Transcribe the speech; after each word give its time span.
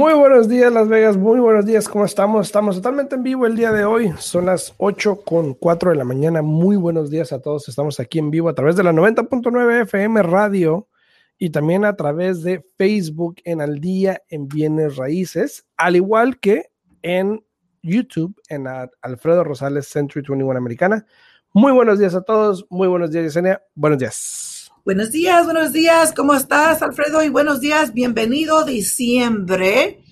Muy 0.00 0.14
buenos 0.14 0.48
días 0.48 0.72
Las 0.72 0.88
Vegas, 0.88 1.18
muy 1.18 1.40
buenos 1.40 1.66
días, 1.66 1.86
¿cómo 1.86 2.06
estamos? 2.06 2.46
Estamos 2.46 2.76
totalmente 2.76 3.16
en 3.16 3.22
vivo 3.22 3.44
el 3.44 3.54
día 3.54 3.70
de 3.70 3.84
hoy, 3.84 4.10
son 4.18 4.46
las 4.46 4.72
8 4.78 5.20
con 5.26 5.52
4 5.52 5.90
de 5.90 5.96
la 5.96 6.04
mañana, 6.04 6.40
muy 6.40 6.76
buenos 6.76 7.10
días 7.10 7.34
a 7.34 7.42
todos, 7.42 7.68
estamos 7.68 8.00
aquí 8.00 8.18
en 8.18 8.30
vivo 8.30 8.48
a 8.48 8.54
través 8.54 8.76
de 8.76 8.82
la 8.82 8.92
90.9 8.92 9.82
FM 9.82 10.22
Radio 10.22 10.88
y 11.36 11.50
también 11.50 11.84
a 11.84 11.96
través 11.96 12.42
de 12.42 12.64
Facebook 12.78 13.42
en 13.44 13.60
Al 13.60 13.78
Día 13.78 14.22
en 14.30 14.48
Bienes 14.48 14.96
Raíces, 14.96 15.66
al 15.76 15.96
igual 15.96 16.40
que 16.40 16.70
en 17.02 17.44
YouTube 17.82 18.34
en 18.48 18.68
Alfredo 19.02 19.44
Rosales 19.44 19.86
Century 19.86 20.24
21 20.26 20.56
Americana. 20.56 21.04
Muy 21.52 21.72
buenos 21.72 21.98
días 21.98 22.14
a 22.14 22.22
todos, 22.22 22.64
muy 22.70 22.88
buenos 22.88 23.10
días 23.10 23.24
Yesenia, 23.24 23.62
buenos 23.74 23.98
días. 23.98 24.49
Buenos 24.90 25.12
días, 25.12 25.44
buenos 25.44 25.72
días, 25.72 26.12
¿cómo 26.12 26.34
estás 26.34 26.82
Alfredo? 26.82 27.22
Y 27.22 27.28
buenos 27.28 27.60
días, 27.60 27.94
bienvenido 27.94 28.64
diciembre. 28.64 30.02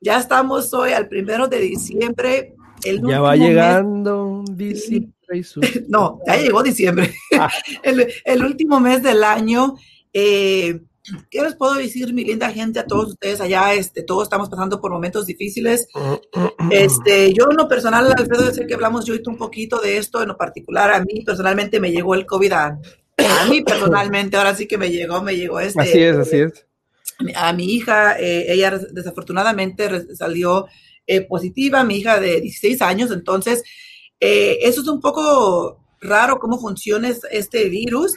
Ya 0.00 0.20
estamos 0.20 0.72
hoy 0.72 0.92
al 0.92 1.08
primero 1.08 1.48
de 1.48 1.58
diciembre. 1.58 2.54
El 2.84 3.02
ya 3.04 3.20
va 3.20 3.34
llegando 3.34 4.44
diciembre. 4.52 5.10
no, 5.88 6.20
ya 6.28 6.36
llegó 6.36 6.62
diciembre. 6.62 7.12
Ah. 7.36 7.50
el, 7.82 8.44
último 8.44 8.78
mes 8.78 9.02
del 9.02 9.24
año. 9.24 9.74
Eh, 10.12 10.80
¿Qué 11.28 11.42
les 11.42 11.56
puedo 11.56 11.74
decir, 11.74 12.14
mi 12.14 12.24
linda 12.24 12.52
gente, 12.52 12.78
a 12.78 12.86
todos 12.86 13.08
ustedes 13.14 13.40
allá? 13.40 13.74
Este, 13.74 14.04
todos 14.04 14.22
estamos 14.22 14.48
pasando 14.48 14.80
por 14.80 14.92
momentos 14.92 15.26
difíciles. 15.26 15.88
Este, 16.70 17.34
yo 17.34 17.50
en 17.50 17.56
lo 17.56 17.66
personal, 17.66 18.14
Alfredo, 18.16 18.52
sé 18.52 18.64
que 18.64 18.74
hablamos 18.74 19.06
yo 19.06 19.14
un 19.26 19.36
poquito 19.36 19.80
de 19.80 19.96
esto, 19.96 20.22
en 20.22 20.28
lo 20.28 20.36
particular, 20.36 20.92
a 20.92 21.00
mí 21.00 21.24
personalmente 21.26 21.80
me 21.80 21.90
llegó 21.90 22.14
el 22.14 22.26
COVID 22.26 22.52
a, 22.52 22.78
a 23.18 23.46
mí 23.46 23.62
personalmente, 23.62 24.36
ahora 24.36 24.54
sí 24.54 24.66
que 24.66 24.78
me 24.78 24.90
llegó, 24.90 25.22
me 25.22 25.36
llegó 25.36 25.60
este. 25.60 25.80
Así 25.80 26.02
es, 26.02 26.16
así 26.16 26.36
es. 26.38 26.66
A 27.36 27.52
mi 27.52 27.72
hija, 27.74 28.18
eh, 28.18 28.52
ella 28.52 28.78
desafortunadamente 28.90 30.14
salió 30.16 30.66
eh, 31.06 31.20
positiva, 31.20 31.84
mi 31.84 31.96
hija 31.96 32.18
de 32.18 32.40
16 32.40 32.82
años, 32.82 33.10
entonces 33.10 33.62
eh, 34.18 34.58
eso 34.62 34.80
es 34.80 34.88
un 34.88 35.00
poco 35.00 35.84
raro 36.00 36.38
cómo 36.38 36.58
funciona 36.58 37.12
este 37.30 37.68
virus. 37.68 38.14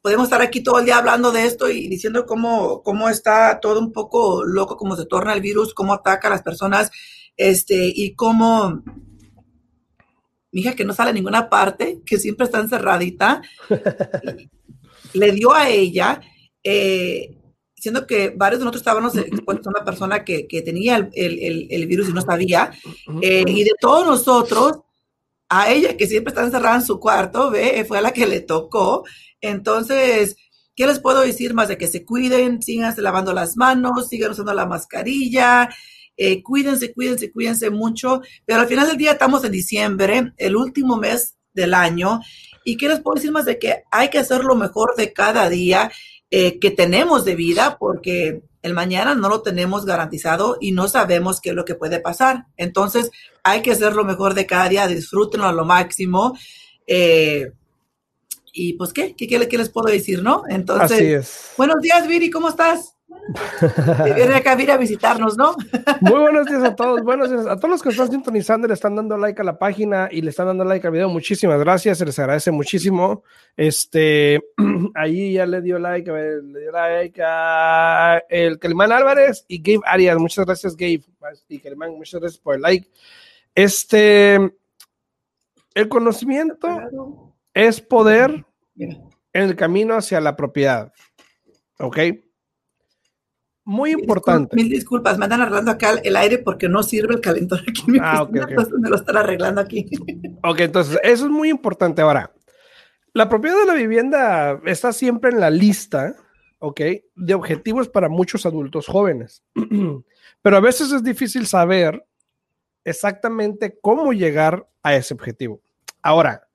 podemos 0.00 0.24
estar 0.24 0.42
aquí 0.42 0.62
todo 0.62 0.78
el 0.78 0.86
día 0.86 0.96
hablando 0.96 1.30
de 1.30 1.44
esto 1.44 1.68
y 1.68 1.88
diciendo 1.88 2.26
cómo, 2.26 2.82
cómo 2.82 3.08
está 3.08 3.60
todo 3.60 3.80
un 3.80 3.92
poco 3.92 4.44
loco, 4.44 4.76
cómo 4.76 4.96
se 4.96 5.06
torna 5.06 5.34
el 5.34 5.40
virus, 5.40 5.74
cómo 5.74 5.92
ataca 5.92 6.28
a 6.28 6.30
las 6.30 6.42
personas, 6.42 6.90
este, 7.36 7.92
y 7.94 8.14
cómo 8.14 8.82
mi 10.52 10.60
hija 10.60 10.76
que 10.76 10.84
no 10.84 10.92
sale 10.92 11.10
a 11.10 11.14
ninguna 11.14 11.48
parte, 11.48 12.00
que 12.04 12.18
siempre 12.18 12.44
está 12.44 12.60
encerradita, 12.60 13.42
le 15.14 15.32
dio 15.32 15.52
a 15.52 15.68
ella, 15.68 16.20
eh, 16.62 17.38
siendo 17.74 18.06
que 18.06 18.30
varios 18.30 18.60
de 18.60 18.66
nosotros 18.66 18.82
estábamos 18.82 19.16
expuestos 19.16 19.66
a 19.66 19.70
una 19.70 19.84
persona 19.84 20.24
que, 20.24 20.44
tenía 20.64 21.08
el, 21.12 21.86
virus 21.86 22.10
y 22.10 22.12
no 22.12 22.20
sabía, 22.20 22.70
eh, 23.22 23.44
y 23.46 23.64
de 23.64 23.72
todos 23.80 24.06
nosotros, 24.06 24.80
a 25.48 25.70
ella 25.70 25.96
que 25.96 26.06
siempre 26.06 26.30
está 26.30 26.44
encerrada 26.44 26.76
en 26.76 26.86
su 26.86 27.00
cuarto, 27.00 27.50
ve, 27.50 27.84
fue 27.86 27.98
a 27.98 28.02
la 28.02 28.12
que 28.12 28.26
le 28.26 28.40
tocó. 28.40 29.04
Entonces, 29.40 30.36
¿qué 30.74 30.86
les 30.86 30.98
puedo 30.98 31.20
decir 31.20 31.52
más 31.52 31.68
de 31.68 31.76
que 31.76 31.88
se 31.88 32.06
cuiden, 32.06 32.62
sigan 32.62 32.94
lavando 32.98 33.34
las 33.34 33.56
manos, 33.56 34.08
sigan 34.08 34.30
usando 34.30 34.54
la 34.54 34.64
mascarilla? 34.64 35.68
Eh, 36.16 36.42
cuídense, 36.42 36.92
cuídense, 36.92 37.32
cuídense 37.32 37.70
mucho, 37.70 38.20
pero 38.44 38.60
al 38.60 38.68
final 38.68 38.86
del 38.86 38.96
día 38.96 39.12
estamos 39.12 39.44
en 39.44 39.52
diciembre, 39.52 40.32
el 40.36 40.56
último 40.56 40.96
mes 40.96 41.36
del 41.54 41.74
año, 41.74 42.20
y 42.64 42.76
qué 42.76 42.88
les 42.88 43.00
puedo 43.00 43.16
decir 43.16 43.32
más 43.32 43.44
de 43.44 43.58
que 43.58 43.82
hay 43.90 44.08
que 44.08 44.18
hacer 44.18 44.44
lo 44.44 44.54
mejor 44.54 44.94
de 44.96 45.12
cada 45.12 45.48
día 45.48 45.90
eh, 46.30 46.58
que 46.58 46.70
tenemos 46.70 47.24
de 47.24 47.34
vida, 47.34 47.76
porque 47.78 48.42
el 48.62 48.74
mañana 48.74 49.14
no 49.14 49.28
lo 49.28 49.42
tenemos 49.42 49.84
garantizado 49.84 50.56
y 50.60 50.72
no 50.72 50.86
sabemos 50.86 51.40
qué 51.40 51.50
es 51.50 51.56
lo 51.56 51.64
que 51.64 51.74
puede 51.74 51.98
pasar. 51.98 52.46
Entonces, 52.56 53.10
hay 53.42 53.60
que 53.60 53.72
hacer 53.72 53.94
lo 53.94 54.04
mejor 54.04 54.34
de 54.34 54.46
cada 54.46 54.68
día, 54.68 54.86
disfrútenlo 54.86 55.46
a 55.46 55.52
lo 55.52 55.64
máximo. 55.64 56.38
Eh, 56.86 57.52
y 58.52 58.74
pues, 58.74 58.92
¿qué? 58.92 59.16
¿qué? 59.16 59.26
¿qué, 59.26 59.58
les 59.58 59.68
puedo 59.68 59.88
decir, 59.88 60.22
no? 60.22 60.44
Entonces, 60.48 61.52
buenos 61.56 61.80
días, 61.80 62.06
Viri, 62.06 62.30
¿cómo 62.30 62.50
estás? 62.50 62.94
Viene 64.04 64.34
acá 64.34 64.52
a 64.52 64.76
visitarnos, 64.76 65.36
¿no? 65.36 65.54
Muy 66.00 66.20
buenos 66.20 66.46
días 66.46 66.62
a 66.64 66.74
todos. 66.74 67.02
Buenos 67.02 67.30
días 67.30 67.46
a 67.46 67.56
todos 67.56 67.70
los 67.70 67.82
que 67.82 67.90
están 67.90 68.10
sintonizando, 68.10 68.66
le 68.66 68.74
están 68.74 68.96
dando 68.96 69.16
like 69.16 69.40
a 69.40 69.44
la 69.44 69.58
página 69.58 70.08
y 70.10 70.22
le 70.22 70.30
están 70.30 70.46
dando 70.46 70.64
like 70.64 70.86
al 70.86 70.92
video. 70.92 71.08
Muchísimas 71.08 71.58
gracias, 71.60 71.98
se 71.98 72.04
les 72.04 72.18
agradece 72.18 72.50
muchísimo. 72.50 73.22
Este, 73.56 74.42
ahí 74.94 75.34
ya 75.34 75.46
le 75.46 75.60
dio 75.60 75.78
like, 75.78 76.10
a 76.10 76.12
ver, 76.12 76.42
le 76.42 76.60
dio 76.60 76.72
like 76.72 77.22
a 77.24 78.22
el 78.28 78.58
Calimán 78.58 78.92
Álvarez 78.92 79.44
y 79.48 79.62
Gabe 79.62 79.84
Arias. 79.86 80.18
Muchas 80.18 80.44
gracias, 80.44 80.76
Gabe. 80.76 81.04
Y 81.48 81.58
Calimán, 81.60 81.92
muchas 81.92 82.20
gracias 82.20 82.40
por 82.40 82.56
el 82.56 82.62
like. 82.62 82.88
Este, 83.54 84.34
el 85.74 85.88
conocimiento 85.88 86.68
es 87.54 87.80
poder 87.80 88.44
en 88.76 89.02
el 89.32 89.56
camino 89.56 89.94
hacia 89.94 90.20
la 90.20 90.36
propiedad. 90.36 90.92
¿Ok? 91.78 91.98
Muy 93.64 93.92
importante. 93.92 94.56
mil 94.56 94.68
disculpas, 94.68 95.18
me 95.18 95.24
andan 95.24 95.42
arreglando 95.42 95.70
acá 95.70 95.92
el 96.02 96.16
aire 96.16 96.38
porque 96.38 96.68
no 96.68 96.82
sirve 96.82 97.14
el 97.14 97.20
calentón 97.20 97.60
aquí. 97.60 97.82
ah, 98.00 98.22
okay, 98.22 98.42
me 98.78 98.88
lo 98.88 98.96
están 98.96 99.16
arreglando 99.16 99.60
aquí. 99.60 99.88
Ok, 100.42 100.60
entonces 100.60 100.98
eso 101.02 101.26
es 101.26 101.30
muy 101.30 101.48
importante. 101.48 102.02
Ahora, 102.02 102.32
la 103.12 103.28
propiedad 103.28 103.58
de 103.58 103.66
la 103.66 103.74
vivienda 103.74 104.60
está 104.66 104.92
siempre 104.92 105.30
en 105.30 105.38
la 105.38 105.50
lista, 105.50 106.16
ok, 106.58 106.80
de 107.14 107.34
objetivos 107.34 107.88
para 107.88 108.08
muchos 108.08 108.46
adultos 108.46 108.86
jóvenes. 108.86 109.44
Pero 110.42 110.56
a 110.56 110.60
veces 110.60 110.90
es 110.90 111.04
difícil 111.04 111.46
saber 111.46 112.04
exactamente 112.84 113.78
cómo 113.80 114.12
llegar 114.12 114.68
a 114.82 114.96
ese 114.96 115.14
objetivo. 115.14 115.60
Ahora, 116.02 116.48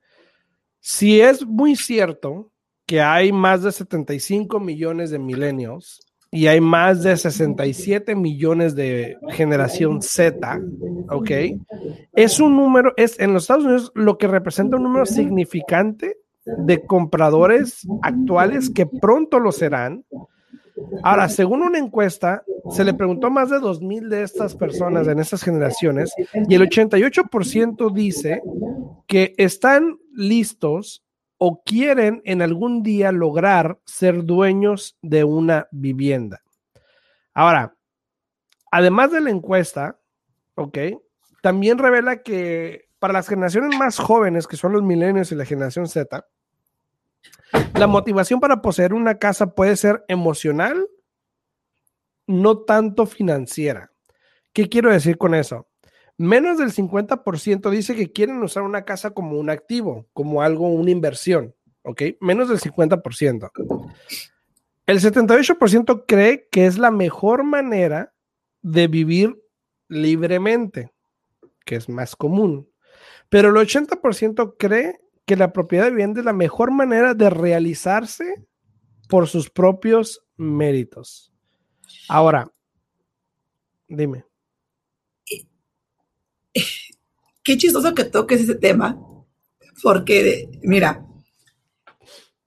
si 0.80 1.20
es 1.20 1.46
muy 1.46 1.74
cierto 1.74 2.50
que 2.84 3.00
hay 3.00 3.32
más 3.32 3.62
de 3.62 3.72
75 3.72 4.60
millones 4.60 5.10
de 5.10 5.18
milenios 5.18 6.00
y 6.30 6.46
hay 6.46 6.60
más 6.60 7.02
de 7.02 7.16
67 7.16 8.14
millones 8.14 8.74
de 8.74 9.16
generación 9.30 10.02
Z, 10.02 10.60
¿ok? 11.10 11.30
Es 12.14 12.38
un 12.38 12.56
número, 12.56 12.92
es 12.96 13.18
en 13.18 13.32
los 13.32 13.44
Estados 13.44 13.64
Unidos 13.64 13.92
lo 13.94 14.18
que 14.18 14.28
representa 14.28 14.76
un 14.76 14.82
número 14.82 15.06
significante 15.06 16.18
de 16.44 16.84
compradores 16.84 17.86
actuales 18.02 18.70
que 18.70 18.86
pronto 18.86 19.38
lo 19.38 19.52
serán. 19.52 20.04
Ahora, 21.02 21.28
según 21.28 21.62
una 21.62 21.78
encuesta, 21.78 22.42
se 22.70 22.84
le 22.84 22.94
preguntó 22.94 23.28
a 23.28 23.30
más 23.30 23.50
de 23.50 23.56
2.000 23.56 24.08
de 24.08 24.22
estas 24.22 24.54
personas 24.54 25.08
en 25.08 25.18
estas 25.18 25.42
generaciones 25.42 26.12
y 26.48 26.54
el 26.54 26.62
88% 26.62 27.92
dice 27.92 28.42
que 29.06 29.34
están 29.38 29.98
listos 30.14 31.02
o 31.38 31.62
quieren 31.62 32.20
en 32.24 32.42
algún 32.42 32.82
día 32.82 33.12
lograr 33.12 33.78
ser 33.84 34.24
dueños 34.24 34.98
de 35.02 35.24
una 35.24 35.68
vivienda. 35.70 36.42
Ahora, 37.32 37.76
además 38.72 39.12
de 39.12 39.20
la 39.20 39.30
encuesta, 39.30 39.98
¿ok? 40.56 40.78
También 41.40 41.78
revela 41.78 42.22
que 42.22 42.88
para 42.98 43.12
las 43.12 43.28
generaciones 43.28 43.78
más 43.78 43.98
jóvenes, 43.98 44.48
que 44.48 44.56
son 44.56 44.72
los 44.72 44.82
milenios 44.82 45.30
y 45.30 45.36
la 45.36 45.44
generación 45.44 45.86
Z, 45.86 46.26
la 47.74 47.86
motivación 47.86 48.40
para 48.40 48.60
poseer 48.60 48.92
una 48.92 49.18
casa 49.18 49.54
puede 49.54 49.76
ser 49.76 50.04
emocional, 50.08 50.88
no 52.26 52.58
tanto 52.58 53.06
financiera. 53.06 53.92
¿Qué 54.52 54.68
quiero 54.68 54.90
decir 54.90 55.16
con 55.16 55.34
eso? 55.36 55.67
Menos 56.18 56.58
del 56.58 56.72
50% 56.72 57.70
dice 57.70 57.94
que 57.94 58.12
quieren 58.12 58.42
usar 58.42 58.64
una 58.64 58.84
casa 58.84 59.12
como 59.12 59.38
un 59.38 59.50
activo, 59.50 60.08
como 60.12 60.42
algo, 60.42 60.66
una 60.66 60.90
inversión, 60.90 61.54
¿ok? 61.82 62.02
Menos 62.20 62.48
del 62.48 62.58
50%. 62.58 63.50
El 64.86 65.00
78% 65.00 66.04
cree 66.08 66.48
que 66.50 66.66
es 66.66 66.76
la 66.76 66.90
mejor 66.90 67.44
manera 67.44 68.12
de 68.62 68.88
vivir 68.88 69.40
libremente, 69.86 70.90
que 71.64 71.76
es 71.76 71.88
más 71.88 72.16
común. 72.16 72.68
Pero 73.28 73.50
el 73.50 73.54
80% 73.54 74.56
cree 74.58 74.98
que 75.24 75.36
la 75.36 75.52
propiedad 75.52 75.84
de 75.84 75.90
vivienda 75.90 76.18
es 76.18 76.26
la 76.26 76.32
mejor 76.32 76.72
manera 76.72 77.14
de 77.14 77.30
realizarse 77.30 78.44
por 79.08 79.28
sus 79.28 79.50
propios 79.50 80.26
méritos. 80.36 81.32
Ahora, 82.08 82.50
dime 83.86 84.27
qué 87.42 87.56
chistoso 87.56 87.94
que 87.94 88.04
toques 88.04 88.40
ese 88.40 88.54
tema, 88.54 88.98
porque, 89.82 90.48
mira, 90.62 91.06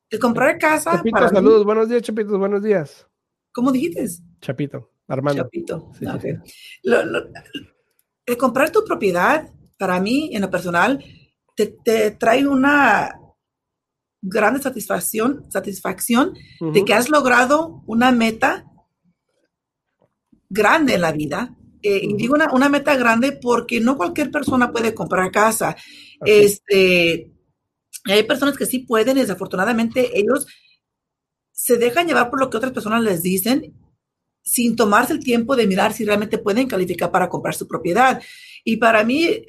el 0.09 0.19
comprar 0.19 0.57
casa. 0.57 0.97
Chapito, 0.97 1.29
saludos, 1.29 1.65
buenos 1.65 1.89
días, 1.89 2.01
Chapitos, 2.01 2.37
buenos 2.37 2.61
días. 2.61 3.07
¿Cómo 3.53 3.71
dijiste? 3.71 4.05
Chapito, 4.41 4.91
Armando. 5.07 5.43
Chapito. 5.43 5.91
el 8.25 8.37
comprar 8.37 8.71
tu 8.71 8.83
propiedad, 8.83 9.49
para 9.77 9.99
mí, 9.99 10.29
en 10.33 10.41
lo 10.41 10.49
personal, 10.49 11.03
te, 11.55 12.11
trae 12.11 12.47
una 12.47 13.17
grande 14.21 14.61
satisfacción, 14.61 15.49
satisfacción 15.49 16.33
de 16.59 16.85
que 16.85 16.93
has 16.93 17.09
logrado 17.09 17.81
una 17.87 18.11
meta 18.11 18.65
grande 20.49 20.95
en 20.95 21.01
la 21.01 21.11
vida. 21.11 21.57
Eh, 21.83 22.01
y 22.03 22.13
digo 22.13 22.35
una, 22.35 22.69
meta 22.69 22.95
grande 22.95 23.31
porque 23.31 23.79
no 23.79 23.97
cualquier 23.97 24.31
persona 24.31 24.71
puede 24.71 24.93
comprar 24.93 25.31
casa. 25.31 25.75
Este, 26.25 27.31
hay 28.05 28.23
personas 28.23 28.57
que 28.57 28.65
sí 28.65 28.79
pueden 28.79 29.17
y 29.17 29.21
desafortunadamente 29.21 30.17
ellos 30.17 30.47
se 31.51 31.77
dejan 31.77 32.07
llevar 32.07 32.29
por 32.29 32.39
lo 32.39 32.49
que 32.49 32.57
otras 32.57 32.71
personas 32.71 33.03
les 33.03 33.21
dicen 33.21 33.73
sin 34.43 34.75
tomarse 34.75 35.13
el 35.13 35.23
tiempo 35.23 35.55
de 35.55 35.67
mirar 35.67 35.93
si 35.93 36.03
realmente 36.03 36.37
pueden 36.37 36.67
calificar 36.67 37.11
para 37.11 37.29
comprar 37.29 37.53
su 37.53 37.67
propiedad. 37.67 38.21
Y 38.63 38.77
para 38.77 39.03
mí, 39.03 39.45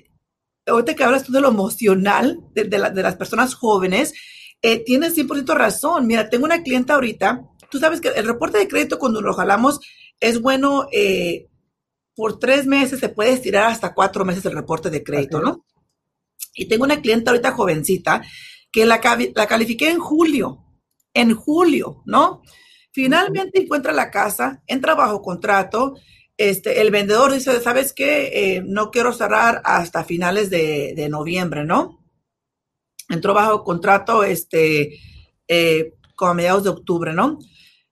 ahorita 0.66 0.94
que 0.94 1.04
hablas 1.04 1.24
tú 1.24 1.32
de 1.32 1.40
lo 1.40 1.48
emocional 1.48 2.40
de, 2.54 2.66
las 2.78 3.16
personas 3.16 3.54
jóvenes, 3.54 4.12
eh, 4.60 4.84
tienes 4.84 5.16
100% 5.16 5.54
razón. 5.54 6.06
Mira, 6.06 6.28
tengo 6.28 6.44
una 6.44 6.62
clienta 6.62 6.94
ahorita, 6.94 7.42
tú 7.70 7.78
sabes 7.78 8.00
que 8.00 8.08
el 8.08 8.26
reporte 8.26 8.58
de 8.58 8.68
crédito 8.68 8.98
cuando 8.98 9.22
lo 9.22 9.32
jalamos 9.32 9.80
es 10.20 10.40
bueno, 10.40 10.86
eh, 10.92 11.48
por 12.14 12.38
tres 12.38 12.66
meses 12.66 13.00
se 13.00 13.08
puede 13.08 13.32
estirar 13.32 13.70
hasta 13.70 13.94
cuatro 13.94 14.24
meses 14.24 14.44
el 14.44 14.52
reporte 14.52 14.90
de 14.90 15.02
crédito, 15.02 15.40
¿no? 15.40 15.64
Y 16.54 16.66
tengo 16.66 16.84
una 16.84 17.00
clienta 17.00 17.30
ahorita 17.30 17.52
jovencita 17.52 18.22
que 18.70 18.84
la, 18.86 19.00
la 19.34 19.46
califiqué 19.46 19.90
en 19.90 19.98
julio, 19.98 20.64
en 21.14 21.34
julio, 21.34 22.02
¿no? 22.06 22.42
Finalmente 22.92 23.62
encuentra 23.62 23.92
la 23.92 24.10
casa, 24.10 24.62
entra 24.66 24.94
bajo 24.94 25.22
contrato, 25.22 25.94
este, 26.36 26.80
el 26.80 26.90
vendedor 26.90 27.32
dice, 27.32 27.60
¿sabes 27.60 27.92
qué? 27.92 28.56
Eh, 28.56 28.62
no 28.64 28.90
quiero 28.90 29.12
cerrar 29.12 29.62
hasta 29.64 30.04
finales 30.04 30.50
de, 30.50 31.06
noviembre, 31.08 31.64
¿no? 31.64 32.04
Entró 33.08 33.34
bajo 33.34 33.64
contrato, 33.64 34.24
este, 34.24 34.98
eh, 35.48 35.94
como 36.16 36.32
a 36.32 36.34
mediados 36.34 36.64
de 36.64 36.70
octubre, 36.70 37.12
¿no? 37.12 37.38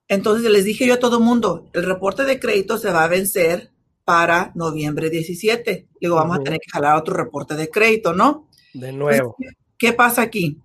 Entonces 0.09 0.51
les 0.51 0.65
dije 0.65 0.87
yo 0.87 0.95
a 0.95 0.99
todo 0.99 1.21
mundo, 1.21 1.71
el 1.75 1.85
reporte 1.85 2.25
de 2.25 2.41
crédito 2.41 2.79
se 2.79 2.91
va 2.91 3.05
a 3.05 3.09
vencer 3.09 3.71
para 4.05 4.53
noviembre 4.55 5.11
17. 5.11 5.89
Digo, 6.01 6.17
vamos 6.17 6.39
a 6.39 6.43
tener 6.43 6.59
que 6.61 6.71
jalar 6.71 6.97
otro 6.97 7.15
reporte 7.15 7.55
de 7.55 7.71
crédito, 7.71 8.13
¿no? 8.13 8.49
De 8.75 8.93
nuevo. 8.93 9.37
¿Qué 9.79 9.93
pasa 9.93 10.23
aquí? 10.23 10.61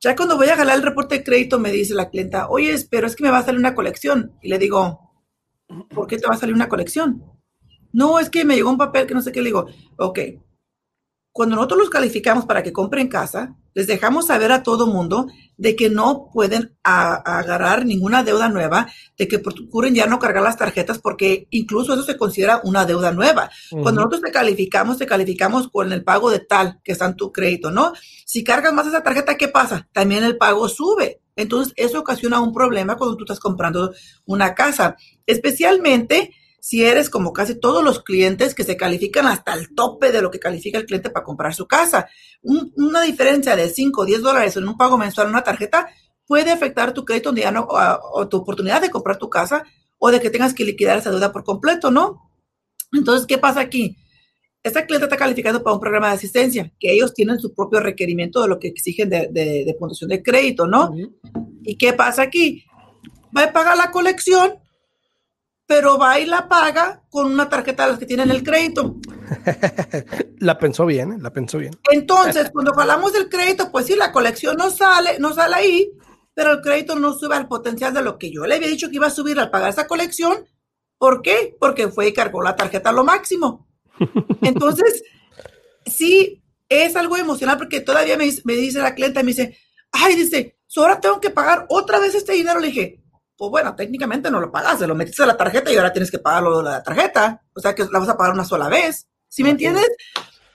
Ya 0.00 0.16
cuando 0.16 0.36
voy 0.36 0.48
a 0.48 0.56
jalar 0.56 0.76
el 0.76 0.82
reporte 0.82 1.18
de 1.18 1.24
crédito 1.24 1.58
me 1.58 1.70
dice 1.70 1.94
la 1.94 2.08
clienta, 2.08 2.48
oye, 2.48 2.74
pero 2.90 3.06
es 3.06 3.14
que 3.14 3.22
me 3.22 3.30
va 3.30 3.38
a 3.38 3.44
salir 3.44 3.60
una 3.60 3.74
colección. 3.74 4.32
Y 4.40 4.48
le 4.48 4.58
digo, 4.58 5.12
¿por 5.94 6.06
qué 6.06 6.18
te 6.18 6.26
va 6.26 6.34
a 6.34 6.38
salir 6.38 6.54
una 6.54 6.68
colección? 6.68 7.22
No, 7.92 8.18
es 8.18 8.30
que 8.30 8.44
me 8.44 8.54
llegó 8.56 8.70
un 8.70 8.78
papel 8.78 9.06
que 9.06 9.14
no 9.14 9.20
sé 9.20 9.30
qué. 9.30 9.40
Le 9.40 9.48
digo, 9.48 9.66
ok, 9.98 10.18
cuando 11.32 11.56
nosotros 11.56 11.80
los 11.80 11.90
calificamos 11.90 12.46
para 12.46 12.62
que 12.62 12.72
compren 12.72 13.08
casa, 13.08 13.56
les 13.74 13.86
dejamos 13.86 14.26
saber 14.26 14.52
a 14.52 14.62
todo 14.62 14.86
mundo 14.86 15.26
de 15.60 15.76
que 15.76 15.90
no 15.90 16.30
pueden 16.32 16.74
agarrar 16.82 17.84
ninguna 17.84 18.24
deuda 18.24 18.48
nueva, 18.48 18.90
de 19.18 19.28
que 19.28 19.38
procuren 19.38 19.94
ya 19.94 20.06
no 20.06 20.18
cargar 20.18 20.42
las 20.42 20.56
tarjetas 20.56 20.98
porque 20.98 21.48
incluso 21.50 21.92
eso 21.92 22.02
se 22.02 22.16
considera 22.16 22.62
una 22.64 22.86
deuda 22.86 23.12
nueva. 23.12 23.50
Cuando 23.68 24.00
nosotros 24.00 24.22
te 24.22 24.32
calificamos, 24.32 24.96
te 24.96 25.04
calificamos 25.04 25.68
con 25.68 25.92
el 25.92 26.02
pago 26.02 26.30
de 26.30 26.38
tal 26.38 26.80
que 26.82 26.92
está 26.92 27.04
en 27.04 27.16
tu 27.16 27.30
crédito, 27.30 27.70
¿no? 27.70 27.92
Si 28.24 28.42
cargas 28.42 28.72
más 28.72 28.86
esa 28.86 29.02
tarjeta, 29.02 29.36
¿qué 29.36 29.48
pasa? 29.48 29.86
También 29.92 30.24
el 30.24 30.38
pago 30.38 30.66
sube. 30.66 31.20
Entonces, 31.36 31.74
eso 31.76 32.00
ocasiona 32.00 32.40
un 32.40 32.54
problema 32.54 32.96
cuando 32.96 33.18
tú 33.18 33.24
estás 33.24 33.38
comprando 33.38 33.92
una 34.24 34.54
casa, 34.54 34.96
especialmente 35.26 36.30
si 36.60 36.84
eres 36.84 37.10
como 37.10 37.32
casi 37.32 37.58
todos 37.58 37.82
los 37.82 38.02
clientes 38.02 38.54
que 38.54 38.64
se 38.64 38.76
califican 38.76 39.26
hasta 39.26 39.54
el 39.54 39.74
tope 39.74 40.12
de 40.12 40.22
lo 40.22 40.30
que 40.30 40.38
califica 40.38 40.78
el 40.78 40.86
cliente 40.86 41.10
para 41.10 41.24
comprar 41.24 41.54
su 41.54 41.66
casa. 41.66 42.08
una 42.42 43.02
diferencia 43.02 43.56
de 43.56 43.68
5 43.68 44.00
o 44.00 44.04
10 44.04 44.22
dólares 44.22 44.56
en 44.56 44.68
un 44.68 44.76
pago 44.76 44.96
mensual 44.98 45.26
en 45.26 45.34
una 45.34 45.42
tarjeta 45.42 45.88
puede 46.26 46.52
afectar 46.52 46.92
tu 46.94 47.04
crédito 47.04 47.32
no, 47.32 47.66
o, 47.68 48.28
tu 48.28 48.36
oportunidad 48.36 48.80
de 48.80 48.88
comprar 48.88 49.18
tu 49.18 49.28
casa 49.28 49.64
o 49.98 50.12
de 50.12 50.20
que 50.20 50.30
tengas 50.30 50.54
que 50.54 50.64
liquidar 50.64 50.98
esa 50.98 51.10
deuda 51.10 51.32
por 51.32 51.42
completo, 51.42 51.90
¿no? 51.90 52.30
Entonces, 52.92 53.26
¿qué 53.26 53.36
pasa 53.36 53.60
aquí? 53.60 53.96
Esta 54.62 54.86
cliente 54.86 55.06
está 55.06 55.16
calificando 55.16 55.62
para 55.62 55.74
un 55.74 55.80
programa 55.80 56.08
de 56.08 56.14
asistencia, 56.14 56.72
que 56.78 56.92
ellos 56.92 57.14
tienen 57.14 57.40
su 57.40 57.52
propio 57.52 57.80
requerimiento 57.80 58.42
de 58.42 58.48
lo 58.48 58.58
que 58.58 58.68
exigen 58.68 59.08
de, 59.08 59.28
de, 59.32 59.76
puntuación 59.78 60.10
de 60.10 60.22
crédito, 60.22 60.66
¿no? 60.66 60.94
¿Y 61.62 61.76
qué 61.76 61.94
pasa 61.94 62.22
aquí? 62.22 62.64
Va 63.36 63.44
a 63.44 63.52
pagar 63.52 63.76
la 63.76 63.90
colección, 63.90 64.52
pero 65.70 65.98
va 65.98 66.18
y 66.18 66.26
la 66.26 66.48
paga 66.48 67.04
con 67.10 67.32
una 67.32 67.48
tarjeta 67.48 67.84
de 67.84 67.90
las 67.90 68.00
que 68.00 68.04
tienen 68.04 68.32
el 68.32 68.42
crédito. 68.42 68.96
la 70.40 70.58
pensó 70.58 70.84
bien, 70.84 71.12
¿eh? 71.12 71.16
la 71.20 71.32
pensó 71.32 71.58
bien. 71.58 71.70
Entonces, 71.92 72.50
cuando 72.52 72.72
hablamos 72.76 73.12
del 73.12 73.28
crédito, 73.28 73.70
pues 73.70 73.86
sí, 73.86 73.94
la 73.94 74.10
colección 74.10 74.56
no 74.56 74.68
sale, 74.70 75.20
no 75.20 75.32
sale 75.32 75.54
ahí, 75.54 75.92
pero 76.34 76.54
el 76.54 76.60
crédito 76.60 76.96
no 76.96 77.12
sube 77.12 77.36
al 77.36 77.46
potencial 77.46 77.94
de 77.94 78.02
lo 78.02 78.18
que 78.18 78.32
yo 78.32 78.46
le 78.46 78.56
había 78.56 78.66
dicho 78.66 78.88
que 78.88 78.96
iba 78.96 79.06
a 79.06 79.10
subir 79.10 79.38
al 79.38 79.52
pagar 79.52 79.70
esa 79.70 79.86
colección. 79.86 80.44
¿Por 80.98 81.22
qué? 81.22 81.56
Porque 81.60 81.86
fue 81.86 82.08
y 82.08 82.12
cargó 82.12 82.42
la 82.42 82.56
tarjeta 82.56 82.90
a 82.90 82.92
lo 82.92 83.04
máximo. 83.04 83.68
Entonces, 84.42 85.04
sí, 85.86 86.42
es 86.68 86.96
algo 86.96 87.16
emocional 87.16 87.58
porque 87.58 87.80
todavía 87.80 88.16
me, 88.16 88.28
me 88.42 88.54
dice 88.54 88.80
la 88.80 88.96
clienta, 88.96 89.22
me 89.22 89.28
dice, 89.28 89.56
ay, 89.92 90.16
dice, 90.16 90.58
ahora 90.74 91.00
tengo 91.00 91.20
que 91.20 91.30
pagar 91.30 91.66
otra 91.68 92.00
vez 92.00 92.16
este 92.16 92.32
dinero. 92.32 92.58
Le 92.58 92.66
dije, 92.66 92.99
pues 93.40 93.50
bueno, 93.52 93.74
técnicamente 93.74 94.30
no 94.30 94.38
lo 94.38 94.52
pagaste, 94.52 94.86
lo 94.86 94.94
metiste 94.94 95.22
a 95.22 95.26
la 95.26 95.36
tarjeta 95.38 95.72
y 95.72 95.76
ahora 95.76 95.94
tienes 95.94 96.10
que 96.10 96.18
pagarlo 96.18 96.58
de 96.58 96.64
la 96.64 96.82
tarjeta. 96.82 97.42
O 97.54 97.60
sea 97.60 97.74
que 97.74 97.86
la 97.90 97.98
vas 97.98 98.10
a 98.10 98.16
pagar 98.18 98.34
una 98.34 98.44
sola 98.44 98.68
vez. 98.68 99.08
¿Sí 99.30 99.42
me 99.42 99.48
entiendes? 99.48 99.88